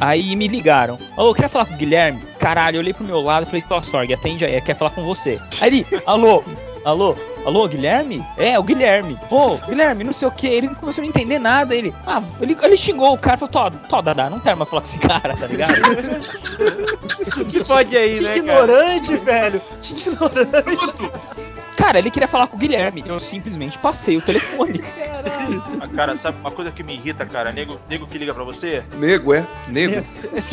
[0.00, 0.98] Aí me ligaram.
[1.16, 2.20] Alô, eu queria falar com o Guilherme.
[2.38, 5.04] Caralho, eu olhei pro meu lado e falei, pô, Sorg, atende aí, quer falar com
[5.04, 5.38] você.
[5.60, 6.42] Aí ele, alô,
[6.84, 7.14] alô,
[7.44, 8.24] alô, Guilherme?
[8.36, 9.18] É, o Guilherme.
[9.30, 10.46] Ô, Guilherme, não sei o que.
[10.46, 11.74] Ele começou a não entender nada.
[11.74, 14.82] Ele, ah, ele, ele xingou o cara, falou, Tó, Tó, Dadá, não quero mais falar
[14.82, 15.74] com esse cara, tá ligado?
[17.50, 18.38] Se pode aí, Que né, cara?
[18.38, 19.62] ignorante, velho.
[19.80, 20.94] Que ignorante.
[21.76, 23.02] Cara, ele queria falar com o Guilherme.
[23.06, 24.82] Eu simplesmente passei o telefone.
[25.80, 27.52] Ah, Cara, sabe uma coisa que me irrita, cara?
[27.52, 28.82] Nego, nego que liga pra você?
[28.94, 29.46] nego, é?
[29.68, 30.02] Nego.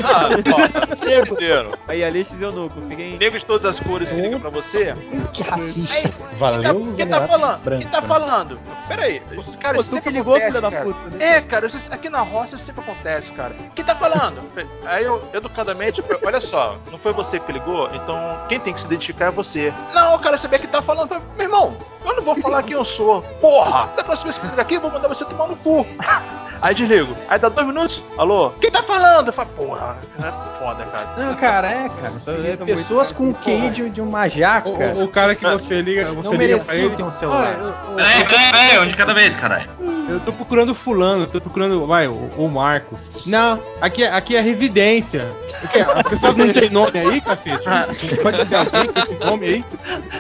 [0.03, 0.95] Ah, ó, tá
[1.26, 1.72] fuderam.
[1.88, 3.17] Aí, Alexis e Eunuco, fiquem...
[3.17, 4.93] Nego de todas as cores que liga pra você.
[5.34, 5.88] Que racista.
[5.88, 7.59] Quem tá, Valeu, quem tá falando?
[7.63, 8.07] branco, Quem tá né?
[8.07, 8.59] falando?
[8.89, 9.22] Pera aí.
[9.59, 10.84] Cara, Pô, isso sempre que ligou, acontece, cara.
[10.84, 11.26] puta, né?
[11.38, 13.55] É, cara, isso- aqui na roça isso sempre acontece, cara.
[13.74, 14.41] Quem tá falando?
[14.86, 18.17] Aí eu, educadamente, eu- olha só, não foi você que ligou, então
[18.49, 19.74] quem tem que se identificar é você.
[19.93, 21.11] Não, eu quero saber quem tá falando.
[21.12, 23.22] Falei, Meu irmão, eu não vou falar quem eu sou.
[23.41, 23.89] Porra!
[23.97, 25.86] Da próxima vez que você aqui, eu vou mandar você tomar no cu.
[26.62, 27.18] Aí desligo.
[27.28, 28.03] Aí dá dois minutos.
[28.20, 28.51] Alô?
[28.62, 29.28] Quem tá falando?
[29.30, 31.16] Eu falo, porra, é foda, cara.
[31.18, 32.14] Não, cara, é, cara.
[32.62, 34.70] É pessoas com QI de, de uma jaca.
[34.70, 37.57] O, o cara que você liga, você Não mereciam ter um celular.
[37.97, 39.72] Peraí, peraí, peraí, um de cada vez, caralho.
[40.07, 43.26] Eu tô procurando fulano, eu tô procurando, vai, o, o Marcos.
[43.26, 45.26] Não, aqui, é- aqui é residência.
[45.64, 45.80] O quê?
[45.80, 47.64] As pessoas não tem nome aí, cacete?
[48.22, 49.66] Pode ter alguém com esse nome aí?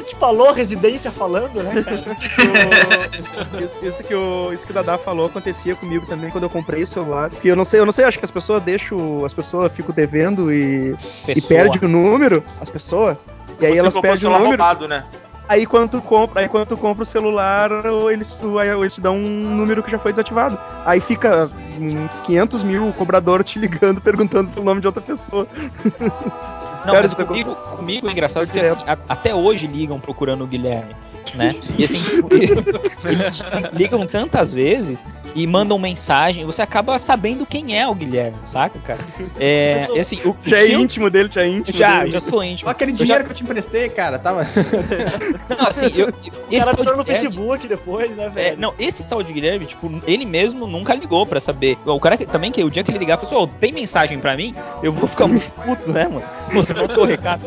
[0.05, 0.80] Te falou residência
[1.11, 2.01] falando, né, cara?
[3.63, 6.83] Isso, isso que o, isso que o Dadá falou acontecia comigo também quando eu comprei
[6.83, 7.29] o celular.
[7.29, 9.93] Porque eu não sei, eu não sei, acho que as pessoas deixam, as pessoas ficam
[9.93, 10.95] devendo e,
[11.27, 11.47] e Pessoa.
[11.47, 13.17] perde o número, as pessoas.
[13.59, 14.61] E aí você elas o perdem o celular número.
[14.61, 15.05] roubado, né?
[15.47, 18.37] Aí quando tu compra, aí quando tu compra o celular, ou eles,
[18.79, 20.57] eles te dão um número que já foi desativado.
[20.85, 25.45] Aí fica uns 500 mil cobrador te ligando, perguntando pelo nome de outra pessoa.
[26.85, 30.43] Não, Cara, mas isso comigo, comigo é engraçado porque assim, a- até hoje ligam procurando
[30.43, 30.95] o Guilherme.
[31.33, 31.55] Né?
[31.77, 33.43] E assim, tipo, eles
[33.73, 38.99] ligam tantas vezes e mandam mensagem, você acaba sabendo quem é o Guilherme, saca, cara?
[39.39, 41.99] É, e assim, o, Já o é que eu- íntimo dele, já é íntimo Já,
[41.99, 42.11] dele.
[42.11, 42.69] já sou íntimo.
[42.69, 44.45] Aquele Eu dinheiro já- que eu te emprestei, cara, tava.
[45.57, 46.13] Não, assim, eu, O
[46.53, 48.57] esse cara tal entrou no de Guilherme- Facebook depois, né, É, velho?
[48.59, 51.77] não, esse tal de Guilherme, tipo, ele mesmo nunca ligou pra saber.
[51.85, 54.19] O cara que, também que o dia que ele ligar, falou assim, ô, tem mensagem
[54.19, 54.53] pra mim?
[54.83, 56.23] Eu vou ficar muito puto, né, mano?
[56.51, 57.41] Pô, Você notou o recado.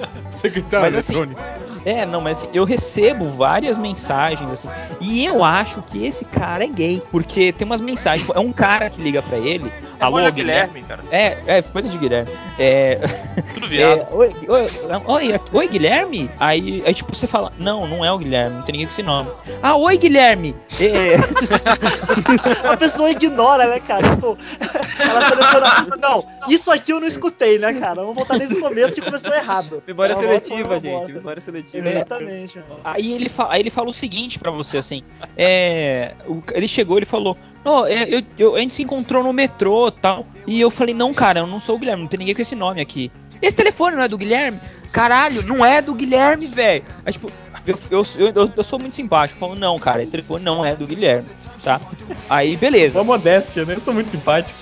[0.72, 1.14] Mas assim.
[1.84, 4.68] É, não, mas assim, eu recebo várias mensagens, assim,
[5.00, 8.88] e eu acho que esse cara é gay, porque tem umas mensagens, é um cara
[8.90, 10.32] que liga pra ele, É alô, Guilherme?
[10.32, 11.02] Guilherme, cara.
[11.10, 12.30] É, é, coisa de Guilherme.
[12.58, 12.98] É,
[13.52, 14.00] Tudo viado.
[14.00, 14.66] é, oi, oi,
[15.06, 16.30] oi, oi, Guilherme?
[16.38, 19.02] Aí, aí, tipo, você fala, não, não é o Guilherme, não tem ninguém com esse
[19.02, 19.30] nome.
[19.62, 20.54] Ah, oi, Guilherme!
[20.80, 21.14] É,
[22.68, 24.08] A pessoa ignora, né, cara?
[24.14, 24.36] Tipo,
[24.98, 25.86] ela seleciona.
[26.00, 27.96] Não, isso aqui eu não escutei, né, cara?
[27.96, 29.82] Vamos voltar desde o começo que começou errado.
[29.86, 31.12] Memória volta seletiva, pra gente.
[31.12, 31.73] Memória seletiva.
[31.78, 32.58] Exatamente.
[32.84, 35.02] Aí ele, aí ele fala o seguinte pra você, assim.
[35.36, 39.32] É, o- ele chegou, ele falou: Ó, é, eu, eu- a gente se encontrou no
[39.32, 40.26] metrô tal.
[40.46, 42.54] E eu falei: Não, cara, eu não sou o Guilherme, não tem ninguém com esse
[42.54, 43.10] nome aqui.
[43.42, 44.58] Esse telefone não é do Guilherme?
[44.92, 46.84] Caralho, não é do Guilherme, velho.
[47.10, 47.30] Tipo,
[47.66, 48.04] eu, eu,
[48.34, 49.38] eu, eu sou muito simpático.
[49.40, 51.28] Falo: Não, cara, esse telefone não é do Guilherme,
[51.64, 51.80] tá?
[52.28, 52.98] Aí, beleza.
[53.00, 53.74] Só modéstia, né?
[53.74, 54.58] Eu sou muito simpático.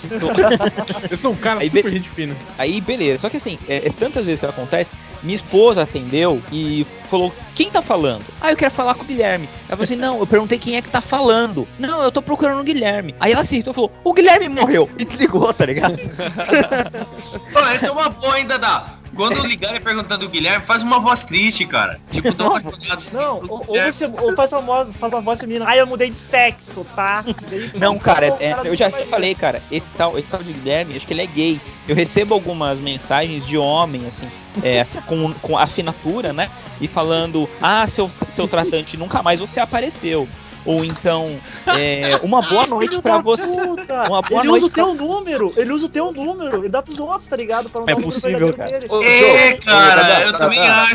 [1.10, 2.34] Eu sou um cara Aí, super be- gente fina.
[2.58, 3.22] Aí, beleza.
[3.22, 4.92] Só que assim, é, é tantas vezes que acontece.
[5.22, 8.24] Minha esposa atendeu e falou: Quem tá falando?
[8.40, 9.48] Ah, eu quero falar com o Guilherme.
[9.68, 11.66] Ela falou assim: Não, eu perguntei quem é que tá falando.
[11.78, 13.14] Não, eu tô procurando o Guilherme.
[13.20, 14.90] Aí ela se irritou e falou: O Guilherme morreu.
[14.98, 15.96] E desligou, tá ligado?
[17.52, 18.91] Pô, essa é uma boa ainda, dá.
[19.14, 22.00] Quando ligarem perguntando o Guilherme, faz uma voz triste, cara.
[22.10, 23.02] Tipo, dá uma jogada.
[23.12, 25.66] Não, ou, ou você ou faz uma voz, faz uma voz feminina.
[25.66, 27.24] Ai, eu mudei de sexo, tá?
[27.50, 30.52] Daí, Não, cara, é- cara eu já vai falei, cara, esse tal, esse tal de
[30.52, 31.60] Guilherme, acho que ele é gay.
[31.86, 34.28] Eu recebo algumas mensagens de homem, assim,
[34.62, 36.48] é, assim, com, com assinatura, né?
[36.80, 40.28] E falando, ah, seu, seu tratante, nunca mais você apareceu.
[40.64, 41.38] Ou então,
[41.76, 43.56] é, uma boa noite Filho pra da você.
[43.56, 44.06] puta!
[44.08, 46.68] Uma boa ele noite usa o pra- teu número, ele usa o teu número, ele
[46.68, 47.68] dá pros outros, tá ligado?
[47.68, 49.00] Pra não É dar o número possível, verdadeiro cara.
[49.02, 49.10] dele.
[49.26, 50.94] É, cara, eu também acho.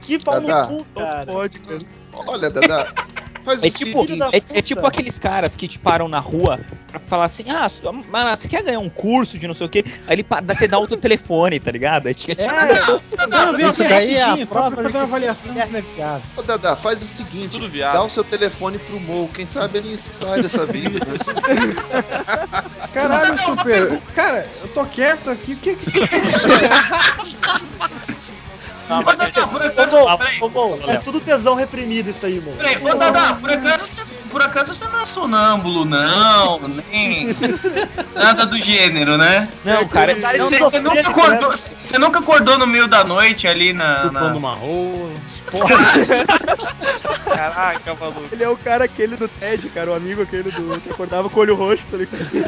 [0.00, 1.26] Que pau no cu, cara.
[1.32, 1.78] Pode, cara.
[2.26, 2.92] Olha, Dadá.
[3.44, 6.58] Faz É tipo, é, é tipo aqueles caras que te param na rua
[6.90, 9.84] pra falar assim, ah, você quer ganhar um curso de não sei o quê?
[10.06, 12.08] Aí ele você dá outro telefone, tá ligado?
[12.08, 12.32] É tipo,
[13.28, 15.52] Não, vem isso aqui daí é a só pra prova fazer uma que avaliação.
[15.52, 16.22] Guilherme é viado.
[16.36, 17.94] Ô, Dadá, faz o seguinte: Tudo viado.
[17.94, 19.28] dá o seu telefone pro Mo.
[19.34, 21.00] Quem sabe ele sai dessa vida.
[22.92, 24.00] Caralho, super.
[24.14, 25.52] Cara, eu tô quieto aqui.
[25.52, 26.00] O que que tu
[28.88, 32.10] Não, Ô, mas Dadá, por Ô, acaso, Mo, peraí, ô, Mo, é tudo tesão reprimido
[32.10, 32.52] isso aí, Mo.
[32.52, 33.84] peraí, ô, Dadá, por acaso,
[34.30, 36.60] por acaso você não é sonâmbulo, não,
[36.92, 37.34] nem
[38.14, 39.48] nada do gênero, né?
[39.64, 41.58] não, cara, Tá não, Você, você nunca acordou, né?
[41.88, 44.02] você nunca acordou no meio da noite ali na.
[44.02, 44.34] Chupando na...
[44.36, 45.14] uma rola.
[47.32, 48.24] Caraca, maluco.
[48.32, 51.38] Ele é o cara aquele do Ted, cara, o amigo aquele do que acordava com
[51.38, 52.46] o olho roxo, tá ligado?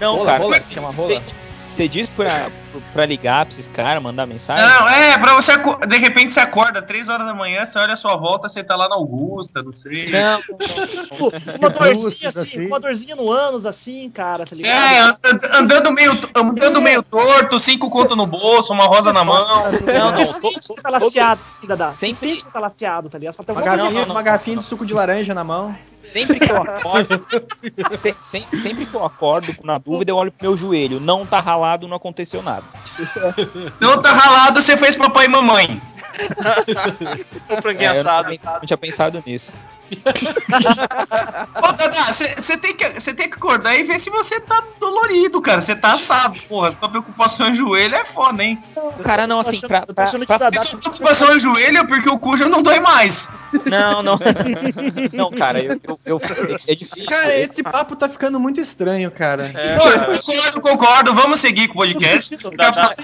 [0.00, 0.42] não, Rola, cara.
[0.42, 1.22] rola, se chama rola.
[1.70, 2.50] Você diz pra,
[2.92, 4.64] pra ligar pra esses caras, mandar mensagem?
[4.64, 5.56] Não, é, pra você.
[5.86, 8.76] De repente você acorda 3 horas da manhã, você olha a sua volta, você tá
[8.76, 10.10] lá na Augusta, não sei.
[10.10, 12.66] Não, Tipo, uma dorzinha assim, assim.
[12.66, 14.76] uma dorzinha no ânus assim, cara, tá ligado?
[14.76, 15.00] É,
[15.30, 19.46] and- andando meio, andando meio torto, cinco conto no bolso, uma rosa na mão.
[19.86, 20.24] não, não.
[20.24, 21.94] Você sente que tá laceado, assim, Dadá.
[21.94, 23.34] Você Sempre- sente que tá laceado, tá ligado?
[23.36, 25.74] Fala, Uma "Tem alguma garrafinha, coisa não, uma garrafinha de suco de laranja na mão.
[26.02, 27.26] Sempre que eu acordo,
[27.90, 30.98] se- sem- sempre que eu acordo na dúvida, eu olho pro meu joelho.
[30.98, 32.64] Não tá ralado, não aconteceu nada.
[33.80, 35.80] Não tá ralado, você fez papai e mamãe.
[37.48, 38.28] o franguinho É, eu não assado.
[38.28, 39.52] pens- não tinha pensado nisso.
[41.62, 45.62] Ô, Dadá, você tem, que- tem que acordar e ver se você tá dolorido, cara.
[45.62, 46.76] Você tá assado, porra.
[46.78, 48.58] Sua preocupação em joelho é foda, hein?
[49.02, 49.80] Cara, não, assim, pra.
[49.80, 52.48] eu tô pra- que pra- Dadá Sua preocupação em joelho é porque o cu já
[52.48, 53.14] não dói mais.
[53.66, 54.18] Não, não.
[55.12, 57.06] Não, cara, eu, eu, eu- é difícil.
[57.06, 59.50] Cara, esse papo tá ficando muito estranho, cara.
[59.54, 60.18] É, Pô, cara.
[60.18, 61.14] concordo, concordo.
[61.14, 62.36] Vamos seguir com o podcast.
[62.56, 62.94] Dadá.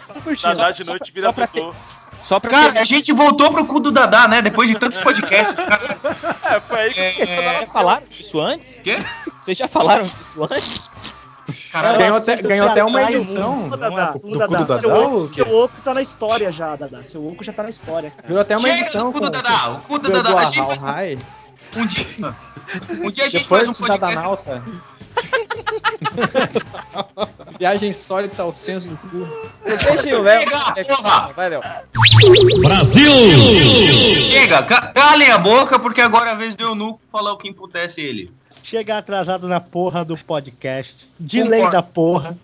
[0.43, 1.75] Dadá de noite vira tutu.
[2.23, 4.43] Só pra Cara, a gente voltou pro cu do Dadá, né?
[4.43, 5.55] Depois de tantos podcasts.
[5.55, 5.99] Cara.
[6.45, 8.81] É, foi aí que Vocês já falaram disso antes?
[8.83, 8.99] Quê?
[9.41, 10.89] Vocês já falaram disso antes?
[11.71, 13.69] Caralho, Ganhou até, ganhou até uma edição.
[13.69, 16.75] Ô, Dadá, ô, do Dadá, Dadá seu o oco, seu oco tá na história já,
[16.77, 17.03] Dadá.
[17.05, 18.27] Seu oco já tá na história, cara.
[18.27, 19.71] Virou até uma Chega edição do cu do Dadá.
[19.73, 20.49] O cu do o Dadá.
[20.49, 20.67] A gente,
[21.77, 22.07] um dia,
[23.05, 24.63] um dia a gente Depois faz um da podcast.
[27.59, 29.29] Viagem insólita ao centro do cu.
[29.65, 30.75] Deixa o.
[30.75, 31.33] Chega, porra!
[31.35, 31.61] Vai, Léo.
[34.31, 37.49] Chega, ca- calem a boca, porque agora é a vez do Eunuco falar o que
[37.49, 38.31] emputece ele.
[38.67, 40.97] Chega atrasado na porra do podcast.
[41.21, 41.51] De Concordo.
[41.62, 42.37] lei da porra.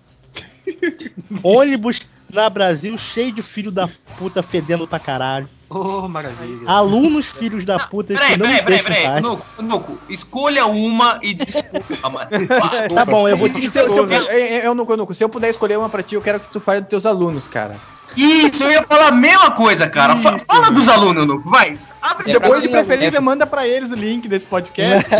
[1.43, 1.99] Ônibus
[2.33, 5.49] na Brasil cheio de filho da puta fedendo pra caralho.
[5.68, 6.70] Oh, maravilha.
[6.70, 9.03] Alunos filhos da puta Peraí, que não peraí, peraí, peraí.
[9.03, 9.23] paz.
[9.23, 12.31] Nuco, Nuco, escolha uma e desculpa, mano.
[12.95, 14.29] Tá bom, eu vou Se, te se, eu, se eu, eu,
[14.61, 16.83] eu, Nuco, Nuco, se eu puder escolher uma pra ti, eu quero que tu fale
[16.83, 17.77] dos teus alunos, cara.
[18.17, 20.17] Isso, eu ia falar a mesma coisa, cara.
[20.23, 21.79] Fa- Fala dos alunos, Nuco, vai.
[22.01, 25.09] Abre E depois, de preferência, é- manda pra eles o link desse podcast.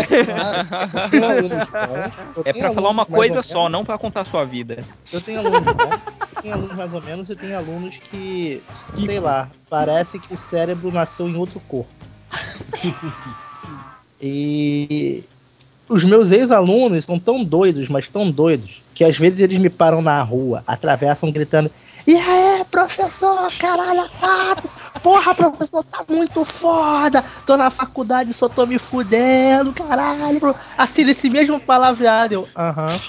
[2.45, 4.83] É tenho pra falar uma coisa só, não pra contar a sua vida.
[5.11, 5.61] Eu tenho alunos
[6.35, 8.61] eu tenho alunos mais ou menos, e tenho alunos que,
[8.95, 11.89] sei lá, parece que o cérebro nasceu em outro corpo.
[14.21, 15.23] E
[15.87, 20.01] os meus ex-alunos são tão doidos, mas tão doidos, que às vezes eles me param
[20.01, 21.69] na rua, atravessam gritando:
[22.05, 24.69] E aí, professor, caralho, quatro!
[25.01, 27.23] Porra, professor, tá muito foda!
[27.45, 30.39] Tô na faculdade, só tô me fudendo, caralho!
[30.39, 32.99] bro." Assim, nesse mesmo palavreado, eu, aham.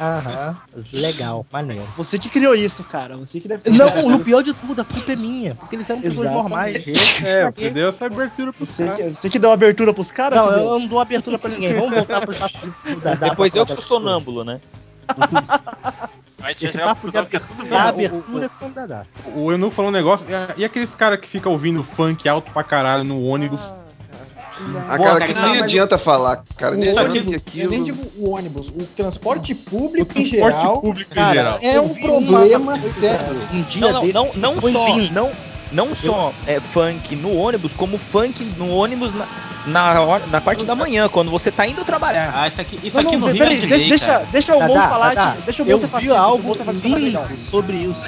[0.00, 0.56] Aham,
[0.92, 1.88] legal, maneiro.
[1.96, 3.16] Você que criou isso, cara.
[3.16, 3.72] Você que deve ter.
[3.72, 4.24] Não, o isso.
[4.26, 5.56] pior de tudo, a culpa é minha.
[5.56, 6.84] Porque eles eram pessoas normais.
[7.24, 8.96] É, você deu essa abertura pro Você cara.
[8.96, 10.38] que, você que deu abertura pros caras?
[10.38, 11.74] Não, eu não dou abertura pra ninguém.
[11.74, 14.60] Vamos voltar pro papo do- da, da Depois eu que sou sonâmbulo, né?
[16.60, 19.04] Esse papo de é tudo abertura é com o Dadá.
[19.34, 20.26] O Eunuco falou um negócio.
[20.56, 23.60] e- E aqueles caras que ficam ouvindo funk alto pra caralho no ônibus?
[23.60, 26.74] Ah, Boa, cara, cara, que não, nem adianta falar, cara.
[26.74, 30.56] O ônibus, que eu nem aquilo- digo o ônibus, o transporte público O em transporte
[30.56, 31.58] geral público em Cara, geral.
[31.62, 33.36] é um problema uma- sério.
[33.52, 35.30] Um dia Não, não, desse, não, não só, não,
[35.70, 39.26] não só é, funk no ônibus, como funk no ônibus na,
[39.68, 42.32] na, hora- na parte da manhã, quando você tá indo trabalhar.
[42.34, 44.26] Ah, isso aqui, isso Não, aqui não, no peraí, é de deixa, deixa, cara.
[44.32, 45.14] deixa o Mon falar.
[45.14, 46.14] Dadá, que- deixa o eu Mon ser fascista.
[46.14, 48.00] o algo tá lindo sobre isso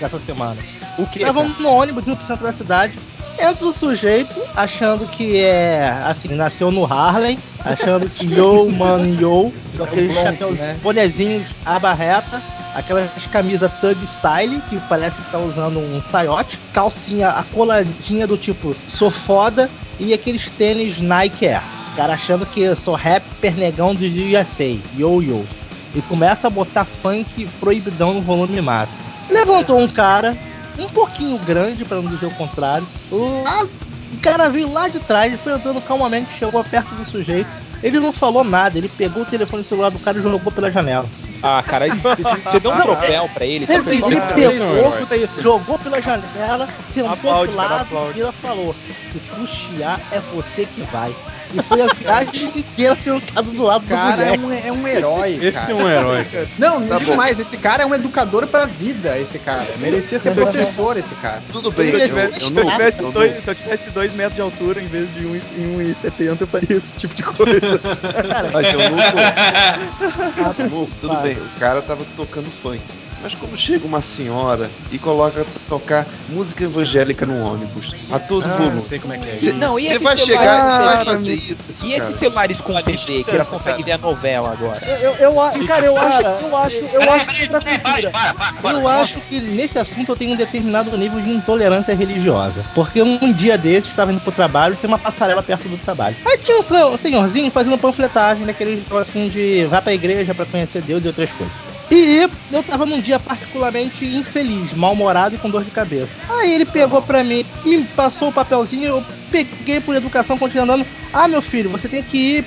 [0.00, 0.56] essa semana.
[0.98, 1.20] O que?
[1.20, 2.94] Tava no ônibus indo pro centro da cidade.
[3.38, 9.52] Entra um sujeito achando que é assim, nasceu no Harlem, achando que yo, mano, yo,
[9.76, 10.76] com aqueles né?
[10.82, 12.42] bonezinhos, aba reta,
[12.74, 18.74] aquelas camisas thug style, que parece que tá usando um saiote, calcinha acoladinha do tipo,
[18.94, 21.62] sou foda, e aqueles tênis Nike Air.
[21.96, 25.46] Cara achando que eu sou rapper negão do USA, yo yo.
[25.94, 28.96] E começa a botar funk proibidão no volume máximo.
[29.28, 30.36] Levantou um cara,
[30.78, 32.86] um pouquinho grande, para não dizer o contrário.
[33.10, 33.64] Lá,
[34.12, 37.50] o cara veio lá de trás, foi andando calmamente, chegou perto do sujeito.
[37.82, 41.06] Ele não falou nada, ele pegou o telefone celular do cara e jogou pela janela.
[41.42, 41.86] Ah, cara,
[42.44, 43.64] você deu um Não, troféu pra ele.
[43.64, 44.34] Ele, só ele pra isso.
[44.34, 45.42] pegou, Escuta isso.
[45.42, 48.18] jogou pela janela, sentou Aplaude, pro lado aplaude.
[48.18, 48.74] e ela falou:
[49.12, 51.12] Se tu chiar, é você que vai.
[51.52, 55.34] E foi a viagem inteira sentado do lado do cara é um, é um herói,
[55.34, 55.70] Esse cara.
[55.70, 56.48] é um herói, cara.
[56.58, 57.16] Não, não Tá digo bom.
[57.16, 59.76] mais, esse cara é um educador pra vida, esse cara.
[59.78, 61.42] Merecia ser professor, esse cara.
[61.52, 63.50] Tudo bem, Se eu, eu eu, tivesse, eu se eu não- tivesse eu dois, se
[63.50, 66.76] eu tivesse dois metros de altura em vez de um e- em 1,70, eu faria
[66.76, 67.78] esse tipo de coisa.
[67.78, 69.34] Cara, Mas eu nunca.
[70.38, 72.80] ah, Lu, tudo bem, o cara tava tocando funk.
[73.22, 78.44] Mas quando chega uma senhora e coloca pra tocar música evangélica no ônibus, a todo
[78.44, 78.82] Ah, volume.
[78.82, 79.34] sei como é que é.
[79.36, 81.56] Cê- Não, e cê esses vai chegar e com vai isso.
[81.84, 84.84] E esses celulares com A TV, que já consegue ver a novela agora?
[84.84, 88.66] Eu, eu, a- cara, eu acho, Cara, eu acho, eu acho que.
[88.72, 92.64] Eu acho que nesse assunto eu tenho um determinado nível de intolerância religiosa.
[92.74, 96.16] Porque um dia desses, estava indo pro trabalho, tem uma passarela perto do trabalho.
[96.26, 100.82] Aí tinha um senhor- senhorzinho fazendo panfletagem daqueles assim de vá pra igreja pra conhecer
[100.82, 101.71] Deus e outras coisas.
[101.94, 106.08] E eu tava num dia particularmente infeliz, mal-humorado e com dor de cabeça.
[106.26, 110.86] Aí ele pegou pra mim e passou o papelzinho, eu peguei por educação, continuei andando.
[111.12, 112.44] Ah, meu filho, você tem que ir,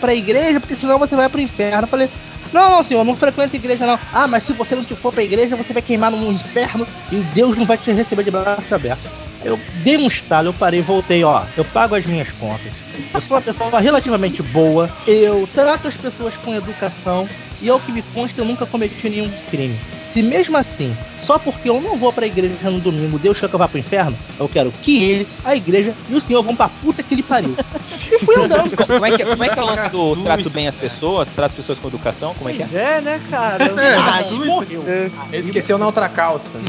[0.00, 1.84] pra igreja, porque senão você vai pro inferno.
[1.84, 2.10] Eu falei,
[2.52, 3.98] não, não, senhor, não frequenta igreja, não.
[4.12, 7.56] Ah, mas se você não for pra igreja, você vai queimar no inferno e Deus
[7.56, 9.08] não vai te receber de braços abertos.
[9.44, 11.44] Eu dei um estalo, eu parei, voltei, ó.
[11.56, 12.72] Eu pago as minhas contas.
[13.12, 14.90] Eu sou uma pessoa relativamente boa.
[15.06, 17.28] Eu trato as pessoas com educação.
[17.60, 19.78] E ao que me consta, eu nunca cometi nenhum crime.
[20.12, 23.54] Se mesmo assim, só porque eu não vou pra igreja no domingo, Deus quer que
[23.54, 26.68] eu vá pro inferno, eu quero que ele, a igreja e o senhor vão pra
[26.68, 27.56] puta que ele pariu.
[28.12, 28.76] E fui andando.
[28.86, 31.46] Como é que, como é, que é o lance do trato bem as pessoas, trata
[31.46, 32.34] as pessoas com educação?
[32.34, 32.66] Como é que é?
[32.66, 33.72] Pois é, né, cara?
[33.76, 34.84] Ai, morreu.
[35.32, 36.60] Ele esqueceu na outra calça.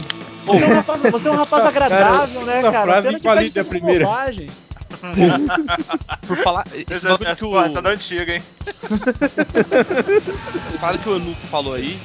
[0.45, 2.83] Você é um rapaz, você é um rapaz agradável, né, cara?
[2.83, 4.05] frase Pena que faz a primeira.
[4.05, 4.49] bobagem.
[6.27, 6.65] Por falar.
[6.89, 7.61] Esse bagulho essa, que o.
[7.61, 8.43] essa é da antiga, hein?
[10.67, 11.99] Essa parada que o Enuco falou aí.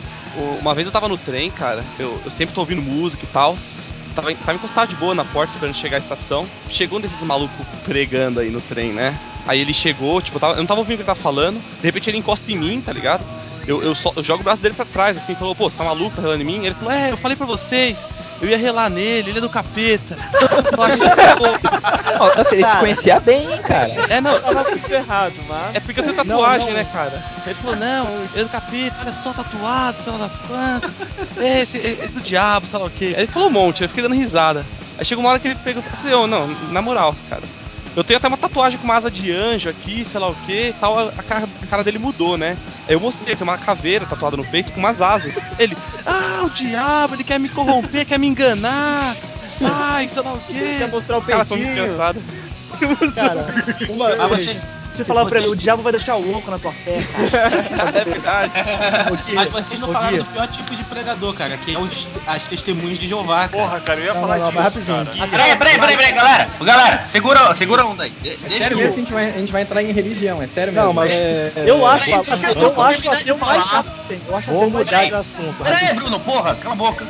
[0.60, 1.84] Uma vez eu tava no trem, cara.
[1.98, 3.56] Eu, eu sempre tô ouvindo música e tal.
[4.14, 6.46] Tava, tava encostado de boa na porta esperando chegar à estação.
[6.68, 9.16] Chegou um desses malucos pregando aí no trem, né?
[9.46, 11.60] Aí ele chegou, tipo, eu, tava- eu não tava ouvindo o que ele tava falando.
[11.80, 13.24] De repente ele encosta em mim, tá ligado?
[13.70, 15.84] Eu, eu, só- eu jogo o braço dele pra trás, assim, falou, pô, você tá
[15.84, 16.64] maluco, tá relando em mim?
[16.66, 18.08] Ele falou, é, eu falei pra vocês,
[18.42, 20.18] eu ia relar nele, ele é do capeta.
[20.76, 23.90] Eu acho que- Nossa, ele te conhecia bem, hein, cara.
[24.08, 25.76] é, não, Tava tudo errado, mas.
[25.76, 26.78] é porque eu tenho tatuagem, Não, não.
[26.82, 27.22] né, cara?
[27.46, 30.90] Ele falou, não, ele é do capeta, olha só, tatuado, sei lá das quantas.
[31.38, 33.12] É, esse é, é do diabo, sei lá o quê.
[33.16, 34.66] Aí ele falou um monte, eu fiquei dando risada.
[34.98, 37.42] Aí chega uma hora que ele pegou e falou, ô, não, na moral, cara.
[37.96, 40.68] Eu tenho até uma tatuagem com uma asa de anjo aqui, sei lá o que
[40.68, 40.98] e tal.
[40.98, 42.56] A cara, a cara dele mudou, né?
[42.86, 45.38] Aí eu mostrei, tem uma caveira tatuada no peito com umas asas.
[45.58, 45.76] Ele,
[46.06, 49.16] ah, o diabo, ele quer me corromper, quer me enganar.
[49.44, 50.76] Sai, sei lá o quê.
[50.78, 51.84] Quer mostrar o Cara, foi muito peitinho.
[51.92, 52.22] engraçado.
[53.14, 53.46] Cara,
[53.90, 54.28] uma, Ah,
[54.96, 57.50] você- falava pra ele, o diabo vai deixar o louco na tua fé, cara.
[58.00, 58.52] É verdade.
[59.12, 62.06] O Gui, Mas vocês não falaram do pior tipo de pregador, cara, que é os,
[62.26, 63.62] as testemunhas de Jeová, cara.
[63.62, 65.28] Porra, cara, eu ia Não, falar não, não, disso, rapidinho, cara.
[65.28, 66.48] Peraí, peraí, peraí, peraí, galera.
[66.60, 68.10] Galera, segura, segura a onda aí.
[68.10, 69.92] De- É deixa sério eu- mesmo que a gente vai, a gente vai entrar em
[69.92, 70.86] religião, é sério mesmo.
[70.88, 73.90] Não, mas É, eu acho, Peraí, a- deixa eu- eu acho até o mais chato
[73.90, 74.20] que tem.
[74.28, 75.64] Eu acho até mudar de assunto.
[75.64, 77.06] Peraí, Bruno, porra, cala a boca.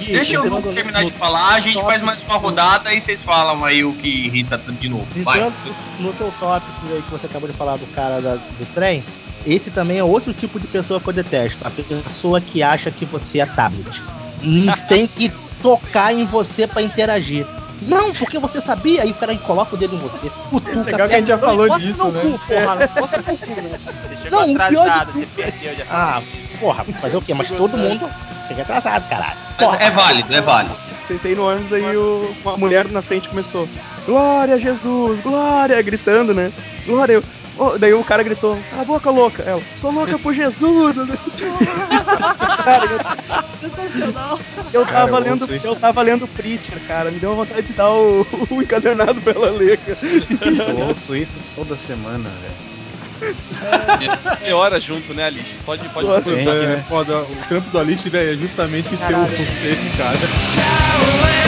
[0.00, 3.84] Deixa eu terminar de falar, a gente faz mais uma rodada e vocês falam aí
[3.84, 5.06] o que irrita de novo.
[5.16, 5.38] Vai.
[5.38, 5.54] Entrando
[5.98, 9.02] no seu tópico aí que você acabou de falar do cara da- do trem,
[9.46, 11.58] esse também é outro tipo de pessoa que eu detesto.
[11.66, 13.86] A pessoa que acha que você é tablet.
[14.42, 15.32] Não tem que
[15.62, 17.46] tocar em você pra interagir.
[17.80, 20.30] Não, porque você sabia, aí o cara coloca o dedo em você.
[20.50, 22.20] Cutuca, Legal que a gente já falou disso, no né?
[22.22, 23.70] cu, porra, bota no cu, né?
[24.08, 25.84] Você chegou Não, atrasado, você perdeu já.
[25.88, 26.22] Ah,
[26.58, 27.34] porra, fazer o quê?
[27.34, 28.10] Mas todo mundo
[28.48, 29.36] chega atrasado, caralho.
[29.56, 29.76] Porra.
[29.80, 30.74] É válido, é válido.
[31.06, 33.68] Sentei no ônibus aí o- uma mulher na frente começou.
[34.04, 35.80] Glória a Jesus, glória!
[35.80, 36.50] Gritando, né?
[36.88, 37.12] Glória!
[37.12, 37.24] Eu,
[37.58, 39.42] oh, daí o cara gritou, cala a boca, louca!
[39.42, 40.96] Ela, sou louca por Jesus!
[42.64, 44.40] cara, eu, Sensacional.
[44.72, 45.66] eu Cara, tava eu lendo, isso.
[45.66, 47.10] eu tava lendo Preacher, cara.
[47.10, 49.98] Me deu vontade de dar o, o encadernado pra ela ler, cara.
[50.00, 52.68] Eu ouço isso toda semana, velho.
[54.34, 55.62] Você ora junto, né, Alice?
[55.64, 56.54] Pode, pode Nossa, começar.
[56.54, 57.18] É, é foda.
[57.18, 59.24] O trampo do Alice velho, é justamente ser o
[59.66, 61.47] esse cara.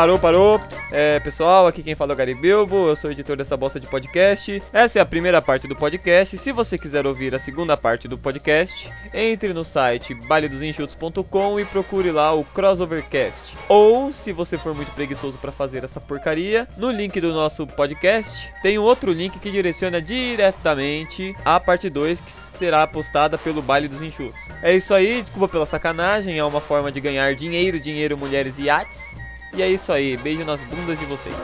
[0.00, 0.60] Parou, parou.
[0.90, 3.86] É, pessoal, aqui quem fala é o Gary Bilbo, eu sou editor dessa bosta de
[3.86, 4.62] podcast.
[4.72, 6.38] Essa é a primeira parte do podcast.
[6.38, 12.10] Se você quiser ouvir a segunda parte do podcast, entre no site bailedosenxutos.com e procure
[12.10, 13.58] lá o Crossovercast.
[13.68, 18.50] Ou, se você for muito preguiçoso para fazer essa porcaria, no link do nosso podcast
[18.62, 23.86] tem um outro link que direciona diretamente à parte 2 que será postada pelo Baile
[23.86, 24.48] dos Enxutos.
[24.62, 28.62] É isso aí, desculpa pela sacanagem, é uma forma de ganhar dinheiro, dinheiro, mulheres e
[28.62, 29.14] iates.
[29.56, 31.34] E é isso aí, beijo nas bundas de vocês.